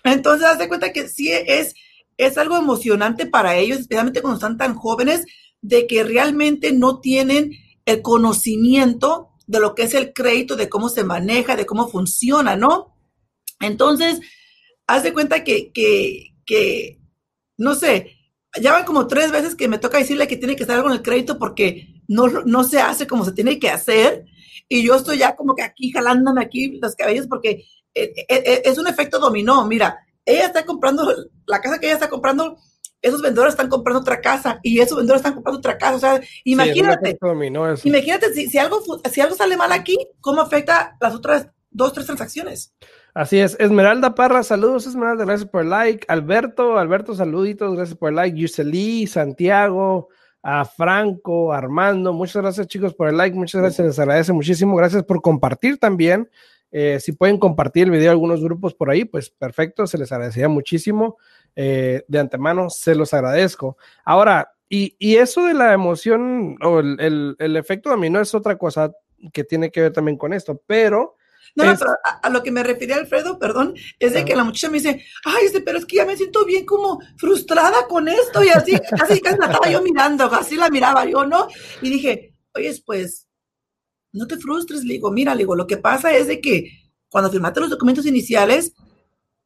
Entonces, 0.04 0.46
haz 0.46 0.60
de 0.60 0.68
cuenta 0.68 0.94
que 0.94 1.08
sí 1.08 1.32
es, 1.32 1.74
es 2.16 2.38
algo 2.38 2.56
emocionante 2.56 3.26
para 3.26 3.56
ellos, 3.56 3.80
especialmente 3.80 4.22
cuando 4.22 4.36
están 4.36 4.60
tan 4.60 4.76
jóvenes, 4.76 5.26
de 5.62 5.88
que 5.88 6.04
realmente 6.04 6.74
no 6.74 7.00
tienen 7.00 7.54
el 7.86 8.04
conocimiento 8.04 9.32
de 9.48 9.62
lo 9.62 9.74
que 9.74 9.82
es 9.82 9.96
el 9.96 10.14
crédito, 10.14 10.56
de 10.56 10.70
cómo 10.70 10.88
se 10.90 11.04
maneja, 11.04 11.56
de 11.56 11.66
cómo 11.66 11.88
funciona, 11.88 12.56
¿no? 12.56 12.96
Entonces, 13.62 14.20
haz 14.86 15.02
de 15.02 15.12
cuenta 15.12 15.44
que, 15.44 15.72
que, 15.72 16.36
que 16.46 17.00
no 17.58 17.74
sé, 17.74 18.16
ya 18.62 18.74
van 18.74 18.86
como 18.86 19.08
tres 19.08 19.32
veces 19.32 19.56
que 19.56 19.68
me 19.68 19.80
toca 19.80 19.98
decirle 19.98 20.28
que 20.28 20.38
tiene 20.38 20.56
que 20.56 20.62
estar 20.62 20.76
algo 20.76 20.90
en 20.90 20.98
el 20.98 21.02
crédito 21.02 21.40
porque 21.40 21.95
no, 22.08 22.28
no 22.28 22.64
se 22.64 22.80
hace 22.80 23.08
como 23.08 23.26
se 23.26 23.32
tiene 23.32 23.60
que 23.60 23.70
hacer. 23.70 24.26
Y 24.68 24.84
yo 24.84 24.96
estoy 24.96 25.18
ya 25.18 25.36
como 25.36 25.56
que 25.56 25.64
aquí 25.64 25.92
jalándome 25.92 26.42
aquí 26.42 26.80
los 26.82 26.96
cabellos 26.96 27.28
porque 27.28 27.66
eh, 27.94 28.14
eh, 28.18 28.26
eh, 28.28 28.62
es 28.66 28.78
un 28.78 28.88
efecto 28.88 29.20
dominó. 29.20 29.66
Mira, 29.66 30.00
ella 30.26 30.46
está 30.46 30.66
comprando, 30.66 31.08
la 31.46 31.62
casa 31.62 31.80
que 31.80 31.86
ella 31.86 31.96
está 31.96 32.10
comprando, 32.10 32.58
esos 33.02 33.22
vendedores 33.22 33.54
están 33.54 33.70
comprando 33.70 34.02
otra 34.02 34.20
casa 34.20 34.60
y 34.64 34.80
esos 34.80 34.98
vendedores 34.98 35.20
están 35.20 35.36
comprando 35.36 35.60
otra 35.60 35.78
casa. 35.78 35.96
O 35.96 36.00
sea, 36.00 36.22
imagínate, 36.44 37.18
imagínate 37.84 38.34
si, 38.34 38.48
si, 38.48 38.58
algo, 38.58 38.82
si 39.12 39.22
algo 39.22 39.36
sale 39.36 39.56
mal 39.56 39.72
aquí, 39.72 39.98
¿cómo 40.22 40.42
afecta 40.42 40.98
las 41.00 41.14
otras 41.14 41.48
dos, 41.70 41.94
tres 41.94 42.08
transacciones? 42.08 42.74
Así 43.14 43.40
es, 43.40 43.56
Esmeralda 43.60 44.14
Parra, 44.14 44.44
saludos 44.44 44.88
Esmeralda, 44.88 45.24
gracias 45.24 45.50
por 45.50 45.62
el 45.62 45.70
like. 45.70 46.06
Alberto, 46.10 46.78
Alberto, 46.78 47.16
saluditos, 47.16 47.76
gracias 47.76 47.98
por 47.98 48.10
el 48.10 48.16
like. 48.16 48.38
Yuseli, 48.38 49.08
Santiago, 49.08 50.10
a 50.48 50.64
Franco, 50.64 51.52
Armando. 51.52 52.14
Muchas 52.14 52.44
gracias 52.44 52.68
chicos 52.68 52.94
por 52.94 53.10
el 53.10 53.18
like, 53.18 53.36
muchas 53.36 53.62
gracias, 53.62 53.88
les 53.88 53.98
agradece 53.98 54.32
muchísimo. 54.32 54.76
Gracias 54.76 55.04
por 55.04 55.20
compartir 55.20 55.80
también. 55.80 56.30
Eh, 56.72 57.00
si 57.00 57.14
pueden 57.14 57.40
compartir 57.40 57.86
el 57.86 57.92
video 57.92 58.10
a 58.10 58.12
algunos 58.12 58.44
grupos 58.44 58.76
por 58.76 58.92
ahí, 58.92 59.06
pues 59.06 59.32
perfecto, 59.32 59.88
se 59.88 59.98
les 59.98 60.12
agradecería 60.12 60.48
muchísimo. 60.48 61.18
Eh, 61.56 62.06
de 62.08 62.20
antemano, 62.20 62.70
se 62.70 62.94
los 62.94 63.12
agradezco. 63.16 63.78
Ahora, 64.04 64.52
y, 64.70 64.96
eso 65.16 65.46
de 65.46 65.56
la 65.56 65.74
emoción 65.74 66.58
o 66.62 66.80
el, 66.80 67.00
el, 67.00 67.36
el 67.40 67.58
efecto 67.58 67.90
dominó 67.90 68.22
es 68.22 68.36
otra 68.36 68.56
cosa 68.56 68.92
que 69.34 69.44
tiene 69.46 69.72
que 69.72 69.82
ver 69.82 69.94
también 69.94 70.16
con 70.16 70.32
esto, 70.32 70.62
pero 70.68 71.16
no, 71.56 71.66
no, 71.66 71.78
pero 71.78 71.92
a, 72.22 72.30
lo 72.30 72.44
que 72.44 72.52
me 72.52 72.64
refería 72.64 72.96
Alfredo, 72.96 73.38
perdón, 73.38 73.76
es 74.00 74.14
de 74.14 74.26
que 74.26 74.36
la 74.36 74.44
muchacha 74.44 74.70
me 74.70 74.80
dice, 74.80 75.06
ay, 75.24 75.46
este, 75.46 75.62
pero 75.62 75.78
es 75.78 75.86
que 75.86 75.98
ya 75.98 76.06
me 76.06 76.18
siento 76.18 76.46
bien 76.46 76.66
como 76.66 77.00
frustrada 77.18 77.88
con 77.88 78.08
esto 78.08 78.44
y 78.44 78.50
así, 78.50 78.74
así 79.02 79.22
casi 79.22 79.38
la 79.40 79.48
estaba 79.48 79.70
yo 79.70 79.82
mirando, 79.82 80.26
así 80.26 80.56
la 80.56 80.70
miraba 80.70 81.06
yo, 81.06 81.26
¿no? 81.26 81.48
Y 81.82 81.90
dije, 81.90 82.34
oye, 82.54 82.74
pues, 82.86 83.28
no 84.12 84.28
te 84.28 84.38
frustres, 84.38 84.84
le 84.84 84.94
digo, 84.94 85.12
mira, 85.12 85.34
le 85.34 85.40
digo, 85.40 85.56
lo 85.56 85.68
que 85.68 85.78
pasa 85.78 86.14
es 86.14 86.28
de 86.28 86.42
que 86.42 86.72
cuando 87.10 87.30
firmaste 87.30 87.60
los 87.62 87.70
documentos 87.70 88.06
iniciales, 88.06 88.74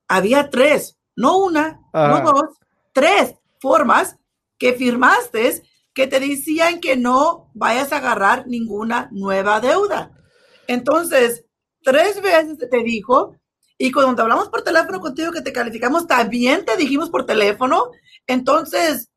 había 0.07 0.49
tres, 0.49 0.97
no 1.15 1.37
una, 1.37 1.81
no 1.93 2.21
dos, 2.21 2.57
tres 2.93 3.35
formas 3.59 4.15
que 4.57 4.73
firmaste 4.73 5.63
que 5.93 6.07
te 6.07 6.19
decían 6.19 6.79
que 6.79 6.95
no 6.95 7.49
vayas 7.53 7.91
a 7.91 7.97
agarrar 7.97 8.47
ninguna 8.47 9.09
nueva 9.11 9.59
deuda. 9.59 10.11
Entonces, 10.67 11.45
tres 11.83 12.21
veces 12.21 12.57
te 12.57 12.83
dijo 12.83 13.35
Y 13.77 13.91
cuando 13.91 14.21
hablamos 14.21 14.49
por 14.49 14.61
teléfono 14.61 14.99
contigo 14.99 15.31
que 15.31 15.41
te 15.41 15.53
calificamos, 15.53 16.07
también 16.07 16.65
te 16.65 16.75
dijimos 16.77 17.09
por 17.09 17.25
teléfono. 17.25 17.91
Entonces, 18.27 19.09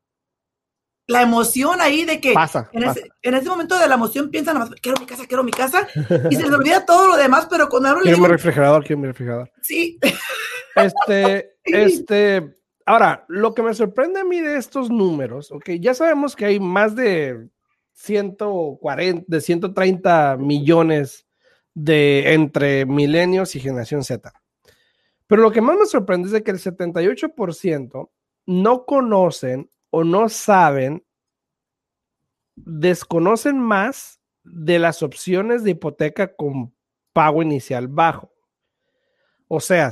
la 1.07 1.21
emoción 1.21 1.81
ahí 1.81 2.05
de 2.05 2.19
que 2.19 2.33
pasa, 2.33 2.69
en, 2.71 2.83
Ese, 2.83 3.09
en, 3.21 3.33
Ese, 3.33 3.49
momento 3.49 3.77
de 3.77 3.87
la 3.87 3.95
emoción 3.95 4.29
piensan, 4.29 4.69
quiero 4.81 4.99
mi 4.99 5.05
casa, 5.05 5.25
quiero 5.27 5.43
mi 5.43 5.51
casa, 5.51 5.87
y 6.29 6.35
se 6.35 6.43
les 6.43 6.51
olvida 6.51 6.85
todo 6.85 7.07
lo 7.07 7.17
demás, 7.17 7.47
pero 7.49 7.67
cuando 7.67 7.89
hablo... 7.89 8.03
Quiero 8.03 8.19
mi 8.19 8.27
refrigerador, 8.27 8.83
quiero 8.85 9.01
mi 9.01 9.07
refrigerador. 9.07 9.51
Sí. 9.61 9.99
Este, 10.75 11.57
este, 11.63 12.55
ahora, 12.85 13.25
lo 13.27 13.53
que 13.53 13.63
me 13.63 13.73
sorprende 13.73 14.21
a 14.21 14.23
mí 14.23 14.39
de 14.39 14.57
estos 14.57 14.89
números, 14.89 15.51
ok, 15.51 15.71
ya 15.79 15.93
sabemos 15.93 16.35
que 16.35 16.45
hay 16.45 16.59
más 16.59 16.95
de 16.95 17.49
140, 17.93 19.25
de 19.27 19.41
130 19.41 20.37
millones 20.37 21.22
de 21.73 22.33
entre 22.33 22.85
milenios 22.85 23.55
y 23.55 23.59
generación 23.59 24.03
Z. 24.03 24.31
Pero 25.27 25.41
lo 25.41 25.51
que 25.51 25.61
más 25.61 25.77
me 25.77 25.85
sorprende 25.85 26.27
es 26.27 26.31
de 26.31 26.43
que 26.43 26.51
el 26.51 26.59
78% 26.59 28.09
no 28.45 28.85
conocen 28.85 29.69
o 29.89 30.03
no 30.03 30.29
saben, 30.29 31.05
desconocen 32.55 33.59
más 33.59 34.19
de 34.43 34.79
las 34.79 35.01
opciones 35.01 35.63
de 35.63 35.71
hipoteca 35.71 36.35
con 36.35 36.73
pago 37.13 37.41
inicial 37.41 37.87
bajo. 37.87 38.31
O 39.47 39.59
sea, 39.59 39.91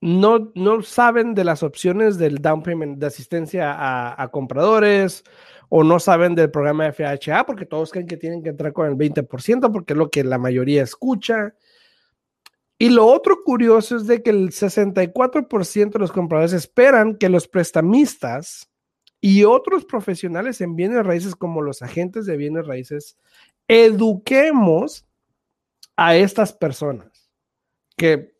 no, 0.00 0.52
no 0.54 0.82
saben 0.82 1.34
de 1.34 1.44
las 1.44 1.62
opciones 1.62 2.18
del 2.18 2.38
down 2.38 2.62
payment, 2.62 2.98
de 2.98 3.06
asistencia 3.06 3.72
a, 3.72 4.22
a 4.22 4.28
compradores, 4.28 5.24
o 5.68 5.84
no 5.84 5.98
saben 5.98 6.34
del 6.34 6.50
programa 6.50 6.92
FHA, 6.92 7.44
porque 7.46 7.66
todos 7.66 7.90
creen 7.90 8.06
que 8.06 8.16
tienen 8.16 8.42
que 8.42 8.50
entrar 8.50 8.72
con 8.72 8.86
el 8.86 8.96
20%, 8.96 9.72
porque 9.72 9.92
es 9.92 9.96
lo 9.96 10.10
que 10.10 10.24
la 10.24 10.38
mayoría 10.38 10.82
escucha. 10.82 11.54
Y 12.78 12.90
lo 12.90 13.06
otro 13.06 13.42
curioso 13.42 13.96
es 13.96 14.06
de 14.06 14.22
que 14.22 14.30
el 14.30 14.50
64% 14.50 15.90
de 15.90 15.98
los 15.98 16.12
compradores 16.12 16.52
esperan 16.52 17.16
que 17.16 17.28
los 17.28 17.48
prestamistas 17.48 18.70
y 19.20 19.44
otros 19.44 19.84
profesionales 19.84 20.60
en 20.60 20.76
bienes 20.76 21.04
raíces 21.04 21.34
como 21.34 21.62
los 21.62 21.82
agentes 21.82 22.26
de 22.26 22.36
bienes 22.36 22.66
raíces 22.66 23.16
eduquemos 23.66 25.06
a 25.96 26.16
estas 26.16 26.52
personas. 26.52 27.30
Que 27.96 28.36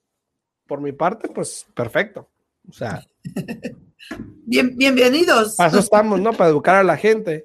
por 0.67 0.81
mi 0.81 0.93
parte, 0.93 1.29
pues 1.29 1.67
perfecto. 1.75 2.29
O 2.69 2.73
sea, 2.73 3.05
Bien, 4.45 4.77
bienvenidos. 4.77 5.57
Para 5.57 5.71
eso 5.71 5.81
estamos, 5.81 6.21
¿no? 6.21 6.33
Para 6.33 6.51
educar 6.51 6.77
a 6.77 6.85
la 6.85 6.97
gente. 6.97 7.45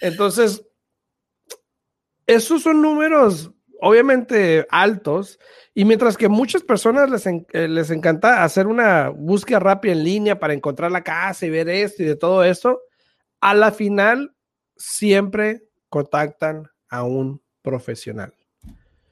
Entonces, 0.00 0.62
esos 2.26 2.62
son 2.62 2.82
números 2.82 3.50
obviamente 3.84 4.64
altos 4.70 5.40
y 5.74 5.84
mientras 5.84 6.16
que 6.16 6.28
muchas 6.28 6.62
personas 6.62 7.10
les, 7.10 7.26
en, 7.26 7.44
eh, 7.52 7.66
les 7.66 7.90
encanta 7.90 8.44
hacer 8.44 8.68
una 8.68 9.08
búsqueda 9.08 9.58
rápida 9.58 9.92
en 9.92 10.04
línea 10.04 10.38
para 10.38 10.54
encontrar 10.54 10.92
la 10.92 11.02
casa 11.02 11.46
y 11.46 11.50
ver 11.50 11.68
esto 11.68 12.04
y 12.04 12.06
de 12.06 12.14
todo 12.14 12.44
esto, 12.44 12.80
a 13.40 13.54
la 13.54 13.72
final 13.72 14.36
siempre 14.76 15.64
contactan 15.88 16.68
a 16.88 17.02
un 17.02 17.42
profesional. 17.60 18.32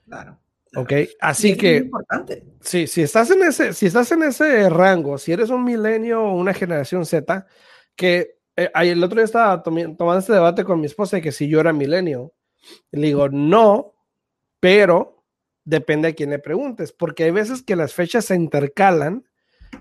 Claro. 0.06 0.38
Ok, 0.76 0.92
así 1.20 1.56
que 1.56 1.78
importante. 1.78 2.44
sí, 2.60 2.86
si 2.86 3.02
estás 3.02 3.30
en 3.30 3.42
ese, 3.42 3.72
si 3.72 3.86
estás 3.86 4.12
en 4.12 4.22
ese 4.22 4.68
rango, 4.70 5.18
si 5.18 5.32
eres 5.32 5.50
un 5.50 5.64
milenio 5.64 6.22
o 6.22 6.36
una 6.36 6.54
generación 6.54 7.04
Z, 7.04 7.46
que 7.96 8.38
eh, 8.56 8.70
el 8.74 9.02
otro 9.02 9.16
día 9.16 9.24
estaba 9.24 9.62
tomando 9.62 10.18
este 10.18 10.32
debate 10.32 10.64
con 10.64 10.80
mi 10.80 10.86
esposa 10.86 11.16
de 11.16 11.22
que 11.22 11.32
si 11.32 11.48
yo 11.48 11.58
era 11.60 11.72
milenio, 11.72 12.34
le 12.92 13.08
digo 13.08 13.28
no, 13.28 13.94
pero 14.60 15.24
depende 15.64 16.08
a 16.08 16.14
quién 16.14 16.30
le 16.30 16.38
preguntes, 16.38 16.92
porque 16.92 17.24
hay 17.24 17.30
veces 17.32 17.62
que 17.62 17.76
las 17.76 17.92
fechas 17.92 18.26
se 18.26 18.36
intercalan, 18.36 19.24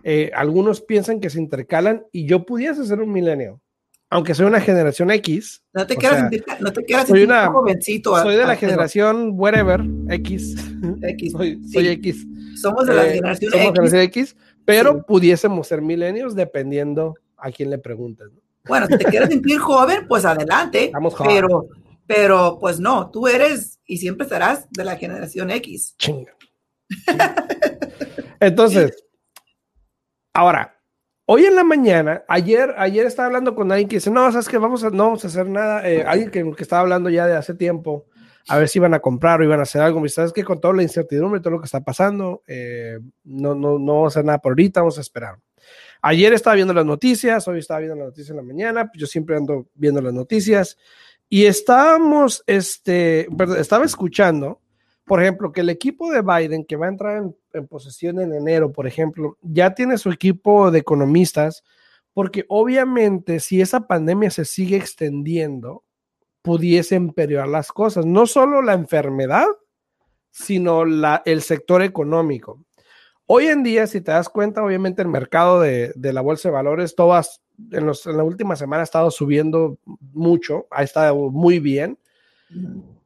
eh, 0.03 0.31
algunos 0.33 0.81
piensan 0.81 1.19
que 1.19 1.29
se 1.29 1.39
intercalan 1.39 2.05
y 2.11 2.25
yo 2.25 2.45
pudiese 2.45 2.85
ser 2.85 2.99
un 2.99 3.11
milenio, 3.11 3.61
aunque 4.09 4.33
soy 4.33 4.47
una 4.47 4.59
generación 4.59 5.11
X. 5.11 5.63
No 5.73 5.85
te 5.85 5.95
quieras 5.95 6.19
sentir, 6.19 6.43
no 6.59 6.73
te 6.73 6.83
quieras 6.83 7.07
soy 7.07 7.23
una, 7.23 7.47
jovencito. 7.47 8.17
Soy 8.21 8.35
de 8.35 8.45
la 8.45 8.55
generación 8.55 9.31
whatever, 9.33 9.83
X. 10.09 10.55
X. 11.01 11.31
soy, 11.31 11.61
soy 11.71 11.87
X. 11.89 12.25
Somos 12.59 12.87
de 12.87 12.95
la 12.95 13.05
eh, 13.05 13.15
generación 13.15 13.51
somos 13.51 13.65
X. 13.65 13.73
generación 13.75 14.01
X, 14.01 14.35
pero 14.65 14.93
sí. 14.95 14.99
pudiésemos 15.07 15.67
ser 15.67 15.81
milenios 15.81 16.35
dependiendo 16.35 17.15
a 17.37 17.51
quién 17.51 17.69
le 17.69 17.77
preguntes. 17.77 18.27
¿no? 18.31 18.39
Bueno, 18.67 18.87
si 18.87 18.97
te 18.97 19.05
quieres 19.05 19.29
sentir 19.29 19.59
joven, 19.59 20.07
pues 20.07 20.25
adelante. 20.25 20.85
Estamos 20.85 21.15
pero, 21.23 21.67
pero 22.07 22.57
pues 22.59 22.79
no, 22.79 23.11
tú 23.11 23.27
eres 23.27 23.79
y 23.85 23.97
siempre 23.97 24.27
serás 24.27 24.67
de 24.71 24.85
la 24.85 24.97
generación 24.97 25.51
X. 25.51 25.95
Chinga. 25.97 26.35
Entonces, 28.39 29.05
ahora, 30.33 30.78
Hoy 31.31 31.45
en 31.45 31.55
la 31.55 31.63
mañana, 31.63 32.23
ayer, 32.27 32.73
ayer 32.75 33.05
estaba 33.05 33.27
hablando 33.27 33.53
con 33.53 33.71
alguien 33.71 33.87
que 33.87 33.97
dice, 33.97 34.09
no, 34.09 34.31
sabes 34.31 34.49
que 34.49 34.57
vamos 34.57 34.83
a, 34.83 34.89
no 34.89 35.03
vamos 35.03 35.23
a 35.23 35.27
hacer 35.27 35.47
nada. 35.47 35.87
Eh, 35.87 36.03
alguien 36.03 36.31
que, 36.31 36.43
que, 36.55 36.63
estaba 36.63 36.81
hablando 36.81 37.07
ya 37.07 37.27
de 37.27 37.35
hace 37.35 37.53
tiempo, 37.53 38.07
a 38.47 38.57
ver 38.57 38.67
si 38.67 38.79
iban 38.79 38.95
a 38.95 38.99
comprar 38.99 39.39
o 39.39 39.43
iban 39.43 39.59
a 39.59 39.61
hacer 39.61 39.79
algo. 39.79 39.99
Me 39.99 40.09
sabes 40.09 40.33
que 40.33 40.43
con 40.43 40.59
toda 40.59 40.73
la 40.73 40.81
incertidumbre 40.81 41.39
todo 41.39 41.51
lo 41.51 41.59
que 41.59 41.65
está 41.65 41.81
pasando, 41.81 42.41
eh, 42.47 42.97
no, 43.25 43.53
no, 43.53 43.77
no 43.77 43.93
vamos 43.93 44.15
a 44.15 44.19
hacer 44.19 44.25
nada 44.25 44.39
por 44.39 44.53
ahorita, 44.53 44.79
vamos 44.79 44.97
a 44.97 45.01
esperar. 45.01 45.35
Ayer 46.01 46.33
estaba 46.33 46.55
viendo 46.55 46.73
las 46.73 46.85
noticias, 46.87 47.47
hoy 47.47 47.59
estaba 47.59 47.79
viendo 47.81 47.95
las 47.95 48.07
noticias 48.07 48.31
en 48.31 48.37
la 48.37 48.41
mañana, 48.41 48.91
yo 48.95 49.05
siempre 49.05 49.37
ando 49.37 49.67
viendo 49.75 50.01
las 50.01 50.13
noticias 50.13 50.79
y 51.29 51.45
estábamos, 51.45 52.43
este, 52.47 53.27
estaba 53.59 53.85
escuchando, 53.85 54.58
por 55.09 55.23
ejemplo, 55.23 55.51
que 55.51 55.61
el 55.61 55.71
equipo 55.71 56.11
de 56.11 56.21
Biden 56.21 56.63
que 56.63 56.75
va 56.75 56.85
a 56.85 56.89
entrar 56.89 57.17
en, 57.17 57.35
en, 57.53 57.67
posesión 57.67 58.19
en 58.21 58.31
enero, 58.31 58.71
por 58.71 58.85
ejemplo, 58.85 59.39
ya 59.41 59.73
tiene 59.73 59.97
su 59.97 60.11
equipo 60.11 60.69
de 60.69 60.77
economistas, 60.77 61.63
porque 62.13 62.45
obviamente 62.47 63.39
si 63.39 63.59
esa 63.59 63.87
pandemia 63.87 64.29
se 64.29 64.45
sigue 64.45 64.77
extendiendo, 64.77 65.83
pudiese 66.43 66.93
empeorar 66.93 67.47
las 67.47 67.71
cosas, 67.71 68.05
no 68.05 68.27
solo 68.27 68.61
la 68.61 68.73
enfermedad, 68.73 69.47
sino 70.29 70.85
la, 70.85 71.23
el 71.25 71.41
sector 71.41 71.81
económico. 71.81 72.63
Hoy 73.25 73.47
en 73.47 73.63
día, 73.63 73.87
si 73.87 74.01
te 74.01 74.11
das 74.11 74.29
cuenta, 74.29 74.63
obviamente 74.63 75.01
el 75.01 75.07
mercado 75.07 75.59
de, 75.59 75.91
de 75.95 76.13
la 76.13 76.21
bolsa 76.21 76.49
de 76.49 76.53
valores, 76.53 76.93
todas 76.93 77.41
en, 77.71 77.87
los, 77.87 78.05
en 78.05 78.15
la 78.15 78.23
última 78.23 78.55
semana 78.55 78.81
ha 78.81 78.83
estado 78.83 79.09
subiendo 79.09 79.79
mucho, 80.13 80.67
ha 80.69 80.83
estado 80.83 81.15
muy 81.31 81.57
bien. 81.57 81.97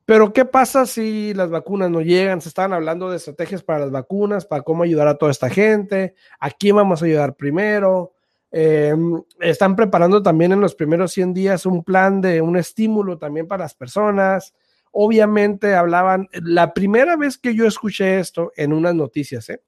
Pero 0.06 0.34
¿qué 0.34 0.46
pasa 0.46 0.86
si 0.86 1.34
las 1.34 1.50
vacunas 1.50 1.90
no 1.90 2.02
llegan? 2.02 2.42
Se 2.42 2.50
estaban 2.50 2.74
hablando 2.74 3.10
de 3.10 3.18
estrategias 3.18 3.64
para 3.64 3.80
las 3.80 3.92
vacunas, 3.92 4.46
para 4.46 4.64
cómo 4.64 4.84
ayudar 4.84 5.08
a 5.08 5.18
toda 5.18 5.32
esta 5.32 5.50
gente, 5.50 6.16
a 6.40 6.52
quién 6.52 6.76
vamos 6.76 7.02
a 7.02 7.06
ayudar 7.06 7.36
primero. 7.36 8.14
Eh, 8.52 8.94
están 9.40 9.76
preparando 9.76 10.22
también 10.22 10.52
en 10.52 10.62
los 10.62 10.76
primeros 10.76 11.12
100 11.14 11.34
días 11.34 11.66
un 11.66 11.84
plan 11.84 12.22
de 12.22 12.42
un 12.42 12.58
estímulo 12.58 13.18
también 13.18 13.48
para 13.48 13.64
las 13.64 13.74
personas. 13.74 14.54
Obviamente 14.92 15.74
hablaban, 15.74 16.28
la 16.34 16.74
primera 16.74 17.16
vez 17.16 17.38
que 17.38 17.56
yo 17.56 17.66
escuché 17.66 18.20
esto 18.20 18.52
en 18.56 18.74
unas 18.74 18.94
noticias, 18.94 19.50
¿eh? 19.50 19.62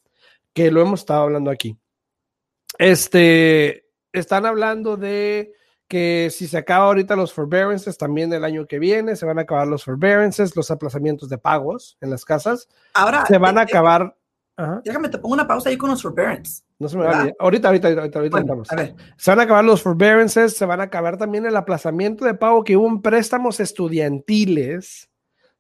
que 0.54 0.70
lo 0.70 0.82
hemos 0.82 1.00
estado 1.00 1.24
hablando 1.24 1.50
aquí, 1.50 1.78
este, 2.78 3.88
están 4.12 4.46
hablando 4.46 4.98
de 4.98 5.54
que 5.88 6.30
si 6.32 6.48
se 6.48 6.58
acaba 6.58 6.86
ahorita 6.86 7.16
los 7.16 7.34
forbearances, 7.34 7.98
también 7.98 8.34
el 8.34 8.44
año 8.44 8.66
que 8.66 8.80
viene 8.80 9.16
se 9.16 9.26
van 9.26 9.38
a 9.38 9.44
acabar 9.44 9.68
los 9.68 9.84
forbearances, 9.84 10.56
los 10.56 10.72
aplazamientos 10.72 11.30
de 11.30 11.38
pagos 11.38 11.98
en 12.02 12.10
las 12.10 12.26
casas. 12.26 12.68
Ahora 12.94 13.26
se 13.26 13.38
van 13.38 13.58
a 13.58 13.62
eh, 13.62 13.66
acabar. 13.66 14.18
Ajá. 14.58 14.82
Déjame, 14.84 15.10
te 15.10 15.18
pongo 15.18 15.34
una 15.34 15.48
pausa 15.48 15.70
ahí 15.70 15.78
con 15.78 15.90
los 15.90 16.02
forbearances. 16.02 16.66
No 16.80 16.90
se 16.90 16.98
me 16.98 17.06
va 17.06 17.24
a. 17.24 17.32
Ahorita, 17.40 17.68
ahorita, 17.68 17.88
ahorita, 17.90 18.20
ahorita 18.20 18.42
Bueno, 18.42 18.64
a 18.68 18.76
ver. 18.76 18.96
Se 19.18 19.32
van 19.32 19.40
a 19.40 19.44
acabar 19.44 19.64
los 19.64 19.82
forbearances, 19.82 20.58
se 20.58 20.66
van 20.66 20.82
a 20.82 20.86
acabar 20.86 21.18
también 21.18 21.46
el 21.46 21.56
aplazamiento 21.56 22.26
de 22.26 22.34
pago 22.34 22.64
que 22.64 22.78
hubo 22.78 22.88
en 22.88 23.02
préstamos 23.02 23.60
estudiantiles, 23.60 25.10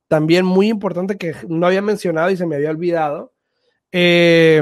también 0.07 0.45
muy 0.45 0.69
importante 0.69 1.17
que 1.17 1.35
no 1.47 1.67
había 1.67 1.81
mencionado 1.81 2.31
y 2.31 2.37
se 2.37 2.45
me 2.45 2.55
había 2.55 2.71
olvidado. 2.71 3.33
Eh, 3.91 4.61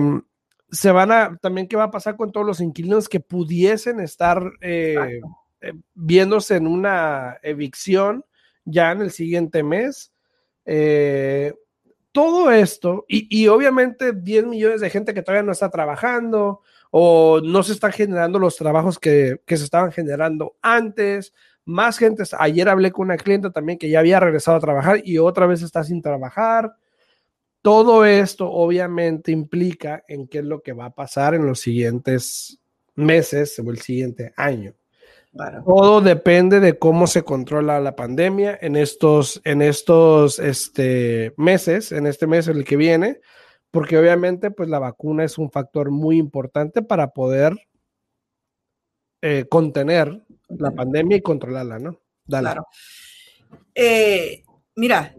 se 0.71 0.91
van 0.91 1.11
a, 1.11 1.37
también 1.37 1.67
qué 1.67 1.75
va 1.75 1.85
a 1.85 1.91
pasar 1.91 2.17
con 2.17 2.31
todos 2.31 2.45
los 2.45 2.59
inquilinos 2.59 3.07
que 3.07 3.19
pudiesen 3.19 3.99
estar 3.99 4.43
eh. 4.61 5.21
Eh, 5.63 5.73
viéndose 5.95 6.55
en 6.57 6.67
una 6.67 7.39
evicción 7.41 8.25
ya 8.65 8.91
en 8.91 9.01
el 9.01 9.11
siguiente 9.11 9.63
mes. 9.63 10.13
Eh, 10.65 11.53
todo 12.11 12.51
esto, 12.51 13.05
y, 13.07 13.47
obviamente 13.47 14.13
10 14.13 14.45
millones 14.45 14.81
de 14.81 14.91
gente 14.91 15.15
que 15.15 15.23
todavía 15.23 15.41
no 15.43 15.51
está 15.51 15.71
trabajando 15.71 16.61
o 16.91 17.41
no 17.41 17.63
se 17.63 17.73
están 17.73 17.91
generando 17.91 18.37
los 18.37 18.55
trabajos 18.55 18.99
que, 18.99 19.41
que 19.47 19.57
se 19.57 19.63
estaban 19.63 19.91
generando 19.91 20.55
antes, 20.61 21.33
más 21.65 21.97
gente, 21.97 22.23
ayer 22.37 22.69
hablé 22.69 22.91
con 22.91 23.05
una 23.05 23.17
clienta 23.17 23.51
también 23.51 23.79
que 23.79 23.89
ya 23.89 23.99
había 23.99 24.19
regresado 24.19 24.57
a 24.57 24.61
trabajar 24.61 25.01
y 25.03 25.17
otra 25.17 25.47
vez 25.47 25.61
está 25.61 25.83
sin 25.83 26.01
trabajar. 26.01 26.75
Todo 27.61 28.05
esto 28.05 28.51
obviamente 28.51 29.31
implica 29.31 30.03
en 30.07 30.27
qué 30.27 30.39
es 30.39 30.45
lo 30.45 30.61
que 30.61 30.73
va 30.73 30.85
a 30.85 30.93
pasar 30.93 31.33
en 31.33 31.45
los 31.45 31.61
siguientes 31.61 32.59
meses 32.95 33.57
o 33.59 33.71
el 33.71 33.79
siguiente 33.79 34.33
año. 34.35 34.75
Todo 35.65 36.01
depende 36.01 36.59
de 36.59 36.77
cómo 36.77 37.07
se 37.07 37.23
controla 37.23 37.79
la 37.79 37.95
pandemia 37.95 38.57
en 38.61 38.75
estos, 38.75 39.41
en 39.43 39.61
estos 39.61 40.37
este, 40.37 41.33
meses, 41.37 41.91
en 41.91 42.05
este 42.05 42.27
mes 42.27 42.47
el 42.47 42.63
que 42.63 42.77
viene, 42.77 43.19
porque 43.71 43.97
obviamente 43.97 44.51
pues 44.51 44.69
la 44.69 44.77
vacuna 44.77 45.23
es 45.23 45.39
un 45.39 45.49
factor 45.49 45.89
muy 45.89 46.17
importante 46.17 46.83
para 46.83 47.09
poder 47.09 47.55
eh, 49.21 49.45
contener 49.49 50.23
la 50.49 50.71
pandemia 50.71 51.17
y 51.17 51.21
controlarla, 51.21 51.79
¿no? 51.79 51.99
Dale. 52.25 52.45
Claro. 52.45 52.67
Eh, 53.73 54.43
mira, 54.75 55.15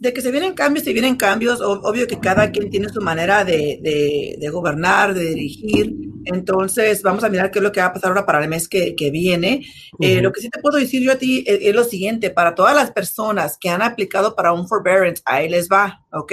de 0.00 0.12
que 0.12 0.20
se 0.20 0.30
vienen 0.30 0.54
cambios, 0.54 0.84
se 0.84 0.92
vienen 0.92 1.16
cambios. 1.16 1.60
Obvio 1.60 2.06
que 2.06 2.18
cada 2.18 2.50
quien 2.50 2.70
tiene 2.70 2.88
su 2.88 3.00
manera 3.00 3.44
de, 3.44 4.50
gobernar, 4.52 5.14
de 5.14 5.24
dirigir. 5.26 5.94
Entonces, 6.24 7.02
vamos 7.02 7.24
a 7.24 7.28
mirar 7.28 7.50
qué 7.50 7.58
es 7.58 7.62
lo 7.62 7.72
que 7.72 7.80
va 7.80 7.86
a 7.86 7.92
pasar 7.92 8.10
ahora 8.10 8.26
para 8.26 8.42
el 8.42 8.48
mes 8.48 8.68
que, 8.68 8.94
viene. 9.12 9.66
Eh, 10.00 10.20
lo 10.20 10.32
que 10.32 10.40
sí 10.40 10.48
te 10.48 10.60
puedo 10.60 10.78
decir 10.78 11.02
yo 11.02 11.12
a 11.12 11.16
ti 11.16 11.44
es, 11.46 11.74
lo 11.74 11.84
siguiente: 11.84 12.30
para 12.30 12.54
todas 12.54 12.74
las 12.74 12.90
personas 12.90 13.56
que 13.58 13.70
han 13.70 13.82
aplicado 13.82 14.34
para 14.34 14.52
un 14.52 14.68
forbearance, 14.68 15.22
ahí 15.24 15.48
les 15.48 15.68
va, 15.68 16.04
¿ok? 16.12 16.32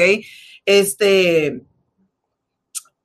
Este. 0.65 1.61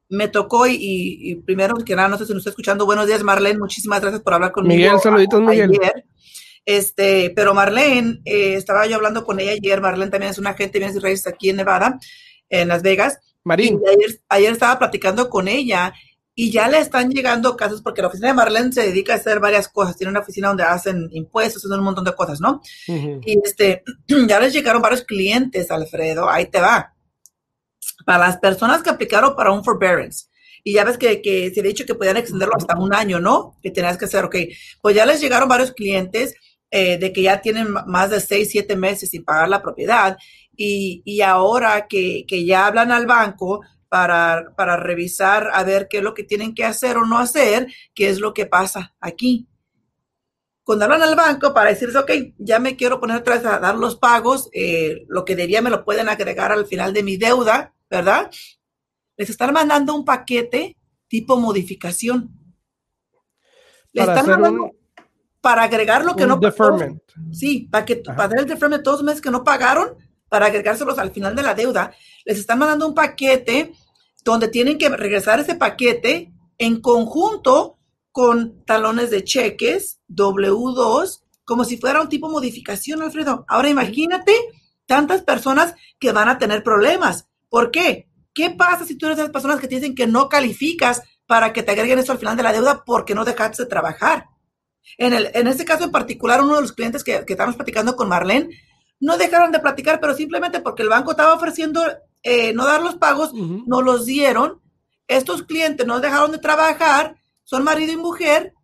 Me 0.09 0.29
tocó 0.29 0.67
y, 0.67 1.43
primero 1.47 1.75
que 1.77 1.97
nada, 1.97 2.09
no 2.09 2.19
sé 2.19 2.27
si 2.27 2.33
nos 2.33 2.41
está 2.41 2.51
escuchando. 2.51 2.85
Buenos 2.85 3.07
días, 3.07 3.23
Marlene. 3.23 3.59
Muchísimas 3.59 4.03
gracias 4.03 4.23
por 4.23 4.35
hablar 4.35 4.53
conmigo. 4.53 4.77
Miguel, 4.77 5.01
saluditos, 5.01 5.41
Miguel. 5.41 5.81
Este, 6.65 7.33
pero 7.35 7.55
Marlene, 7.55 8.21
eh, 8.25 8.55
estaba 8.55 8.87
yo 8.87 8.97
hablando 8.97 9.25
con 9.25 9.41
ella 9.41 9.53
ayer, 9.53 9.81
Marlene 9.81 10.11
también 10.11 10.31
es 10.31 10.39
una 10.39 10.51
agente 10.51 10.79
de 10.79 10.85
bienes 10.85 11.03
raíces 11.03 11.27
aquí 11.27 11.51
en 11.51 11.57
Nevada, 11.57 11.99
en 12.49 12.69
Las 12.69 12.83
Vegas. 12.83 13.19
Marín. 13.45 13.81
ayer, 14.29 14.53
estaba 14.53 14.79
platicando 14.79 15.29
con 15.29 15.49
ella 15.49 15.93
y 16.35 16.51
ya 16.51 16.69
le 16.69 16.79
están 16.79 17.11
llegando 17.11 17.57
casos 17.57 17.83
porque 17.83 18.01
la 18.01 18.09
oficina 18.09 18.29
de 18.29 18.35
Marlene 18.35 18.73
se 18.73 18.87
dedica 18.87 19.12
a 19.12 19.17
hacer 19.17 19.39
varias 19.39 19.69
cosas. 19.69 19.97
Tiene 19.97 20.11
una 20.11 20.21
oficina 20.21 20.49
donde 20.49 20.62
hacen 20.62 21.09
impuestos, 21.12 21.65
hacen 21.65 21.79
un 21.79 21.85
montón 21.85 22.05
de 22.05 22.15
cosas, 22.15 22.41
¿no? 22.41 22.62
Y 22.87 23.39
este, 23.45 23.83
ya 24.29 24.41
les 24.41 24.53
llegaron 24.53 24.81
varios 24.81 25.03
clientes, 25.03 25.71
Alfredo. 25.71 26.29
Ahí 26.31 26.47
te 26.47 26.61
va. 26.61 26.95
Para 28.07 28.27
las 28.27 28.39
personas 28.39 28.83
que 28.83 28.91
aplicaron 28.91 29.37
para 29.37 29.53
un 29.53 29.62
forbearance, 29.62 30.27
y 30.65 30.75
ya 30.75 30.85
ves 30.85 30.97
que, 30.97 31.21
que 31.21 31.51
se 31.53 31.61
ha 31.61 31.65
dicho 31.65 31.85
que 31.85 31.95
podían 31.95 32.17
extenderlo 32.17 32.55
hasta 32.57 32.79
un 32.79 32.95
año, 32.95 33.21
¿no? 33.21 33.57
Que 33.62 33.71
tenías 33.71 33.99
que 33.99 34.05
hacer, 34.07 34.25
ok, 34.25 34.37
pues 34.81 34.97
ya 34.97 35.05
les 35.05 35.21
llegaron 35.21 35.49
varios 35.49 35.73
clientes 35.73 36.35
eh, 36.71 36.97
de 36.97 37.12
que 37.12 37.21
ya 37.21 37.43
tienen 37.43 37.69
más 37.87 38.09
de 38.09 38.19
seis, 38.19 38.49
siete 38.51 38.77
meses 38.77 39.11
sin 39.11 39.25
pagar 39.25 39.47
la 39.47 39.61
propiedad 39.61 40.17
y, 40.57 41.21
ahora 41.21 41.87
que, 41.87 42.25
ya 42.47 42.67
hablan 42.67 42.91
al 42.93 43.05
banco 43.05 43.61
para, 43.93 44.55
para 44.57 44.79
revisar 44.79 45.51
a 45.53 45.65
ver 45.65 45.87
qué 45.87 45.99
es 45.99 46.03
lo 46.03 46.15
que 46.15 46.25
tienen 46.25 46.55
que 46.55 46.65
hacer 46.65 46.97
o 46.97 47.05
no 47.05 47.19
hacer, 47.19 47.67
qué 47.95 48.09
es 48.09 48.21
lo 48.21 48.33
que 48.33 48.47
pasa 48.47 48.95
aquí 49.01 49.47
cuando 50.65 50.85
hablan 50.85 51.03
al 51.03 51.17
banco 51.17 51.53
para 51.53 51.71
decirles, 51.71 51.97
ok, 51.97 52.11
ya 52.39 52.59
me 52.59 52.77
quiero 52.77 53.01
poner 53.01 53.19
otra 53.19 53.37
vez 53.37 53.45
a 53.45 53.59
dar 53.59 53.75
los 53.75 53.97
pagos, 53.97 54.49
eh, 54.53 55.05
lo 55.09 55.25
que 55.25 55.35
diría 55.35 55.61
me 55.61 55.71
lo 55.71 55.85
pueden 55.85 56.09
agregar 56.09 56.53
al 56.53 56.67
final 56.67 56.93
de 56.93 57.03
mi 57.03 57.17
deuda, 57.17 57.75
¿verdad? 57.91 58.31
Les 59.17 59.29
están 59.29 59.53
mandando 59.53 59.95
un 59.95 60.05
paquete 60.05 60.77
tipo 61.09 61.37
modificación. 61.37 62.31
Le 63.93 64.03
están 64.03 64.27
mandando 64.27 64.71
para 65.41 65.65
agregar 65.65 66.05
lo 66.05 66.15
que 66.15 66.27
no 66.27 66.37
deferment. 66.37 67.03
Sí, 67.33 67.69
para 67.71 67.85
que 67.85 67.97
para 67.97 68.25
hacer 68.25 68.39
el 68.39 68.47
deferment 68.47 68.81
de 68.81 68.85
todos 68.85 69.01
los 69.01 69.07
meses 69.07 69.21
que 69.21 69.33
no 69.33 69.43
pagaron, 69.43 69.97
para 70.29 70.47
agregárselos 70.47 70.99
al 70.99 71.11
final 71.11 71.35
de 71.35 71.43
la 71.43 71.55
deuda, 71.55 71.93
les 72.25 72.39
están 72.39 72.59
mandando 72.59 72.87
un 72.87 72.95
paquete 72.95 73.73
donde 74.25 74.49
tienen 74.49 74.79
que 74.79 74.88
regresar 74.88 75.41
ese 75.41 75.55
paquete 75.55 76.33
en 76.59 76.81
conjunto 76.81 77.79
con 78.12 78.64
talones 78.64 79.11
de 79.11 79.25
cheques, 79.25 80.00
W2, 80.09 81.23
como 81.45 81.64
si 81.64 81.79
fuera 81.79 82.00
un 82.00 82.09
tipo 82.09 82.29
de 82.29 82.35
modificación, 82.35 83.02
Alfredo. 83.02 83.45
Ahora 83.49 83.69
imagínate 83.69 84.33
tantas 84.87 85.23
personas 85.23 85.75
que 85.99 86.12
van 86.12 86.29
a 86.29 86.38
tener 86.38 86.62
problemas. 86.62 87.29
¿Por 87.49 87.71
qué? 87.71 88.09
¿Qué 88.35 88.50
pasa 88.50 88.85
si 88.85 88.97
tú 88.97 89.07
eres 89.07 89.17
de 89.17 89.25
las 89.25 89.33
personas 89.33 89.61
que 89.61 89.69
te 89.69 89.76
dicen 89.76 89.95
que 89.95 90.07
no 90.07 90.29
calificas 90.29 91.02
para 91.26 91.52
que 91.52 91.62
te 91.62 91.73
agreguen 91.73 91.99
eso 91.99 92.12
al 92.12 92.19
final 92.19 92.37
de 92.37 92.43
la 92.43 92.52
deuda 92.52 92.83
porque 92.85 93.14
no 93.14 93.25
dejaste 93.25 93.64
de 93.64 93.69
trabajar? 93.69 94.26
En, 94.99 95.12
el, 95.12 95.31
en 95.35 95.47
este 95.47 95.64
caso 95.64 95.85
en 95.85 95.90
particular, 95.90 96.42
uno 96.42 96.57
de 96.57 96.62
los 96.62 96.73
clientes 96.73 97.03
que, 97.05 97.25
que 97.25 97.33
estábamos 97.33 97.57
platicando 97.57 97.97
con 97.97 98.09
Marlene, 98.09 98.49
no 99.01 99.16
dejaron 99.16 99.53
de 99.53 99.59
platicar, 99.59 100.01
pero 100.01 100.14
simplemente 100.14 100.61
porque 100.61 100.83
el 100.83 100.88
banco 100.88 101.11
estaba 101.11 101.35
ofreciendo 101.35 101.83
eh, 102.23 102.53
no 102.53 102.65
dar 102.65 102.83
los 102.83 102.97
pagos, 102.97 103.33
no 103.35 103.83
los 103.83 104.07
dieron. 104.07 104.61
Estos 105.09 105.43
clientes 105.43 105.87
no 105.87 106.01
dejaron 106.01 106.31
de 106.33 106.39
trabajar, 106.39 107.17
son 107.43 107.65
marido 107.65 107.93
y 107.93 107.97
mujer, 107.97 108.55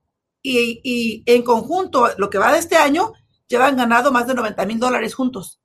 y, 0.43 0.81
y, 0.83 1.23
en 1.27 1.43
conjunto, 1.43 2.09
lo 2.17 2.31
que 2.31 2.39
va 2.39 2.53
de 2.53 2.59
este 2.59 2.77
año, 2.77 3.13
llevan 3.49 3.77
ganado 3.77 4.13
más 4.13 4.27
de 4.27 4.35
90 4.35 4.67
mil 4.67 4.79
dólares 4.79 5.15
juntos. 5.15 5.61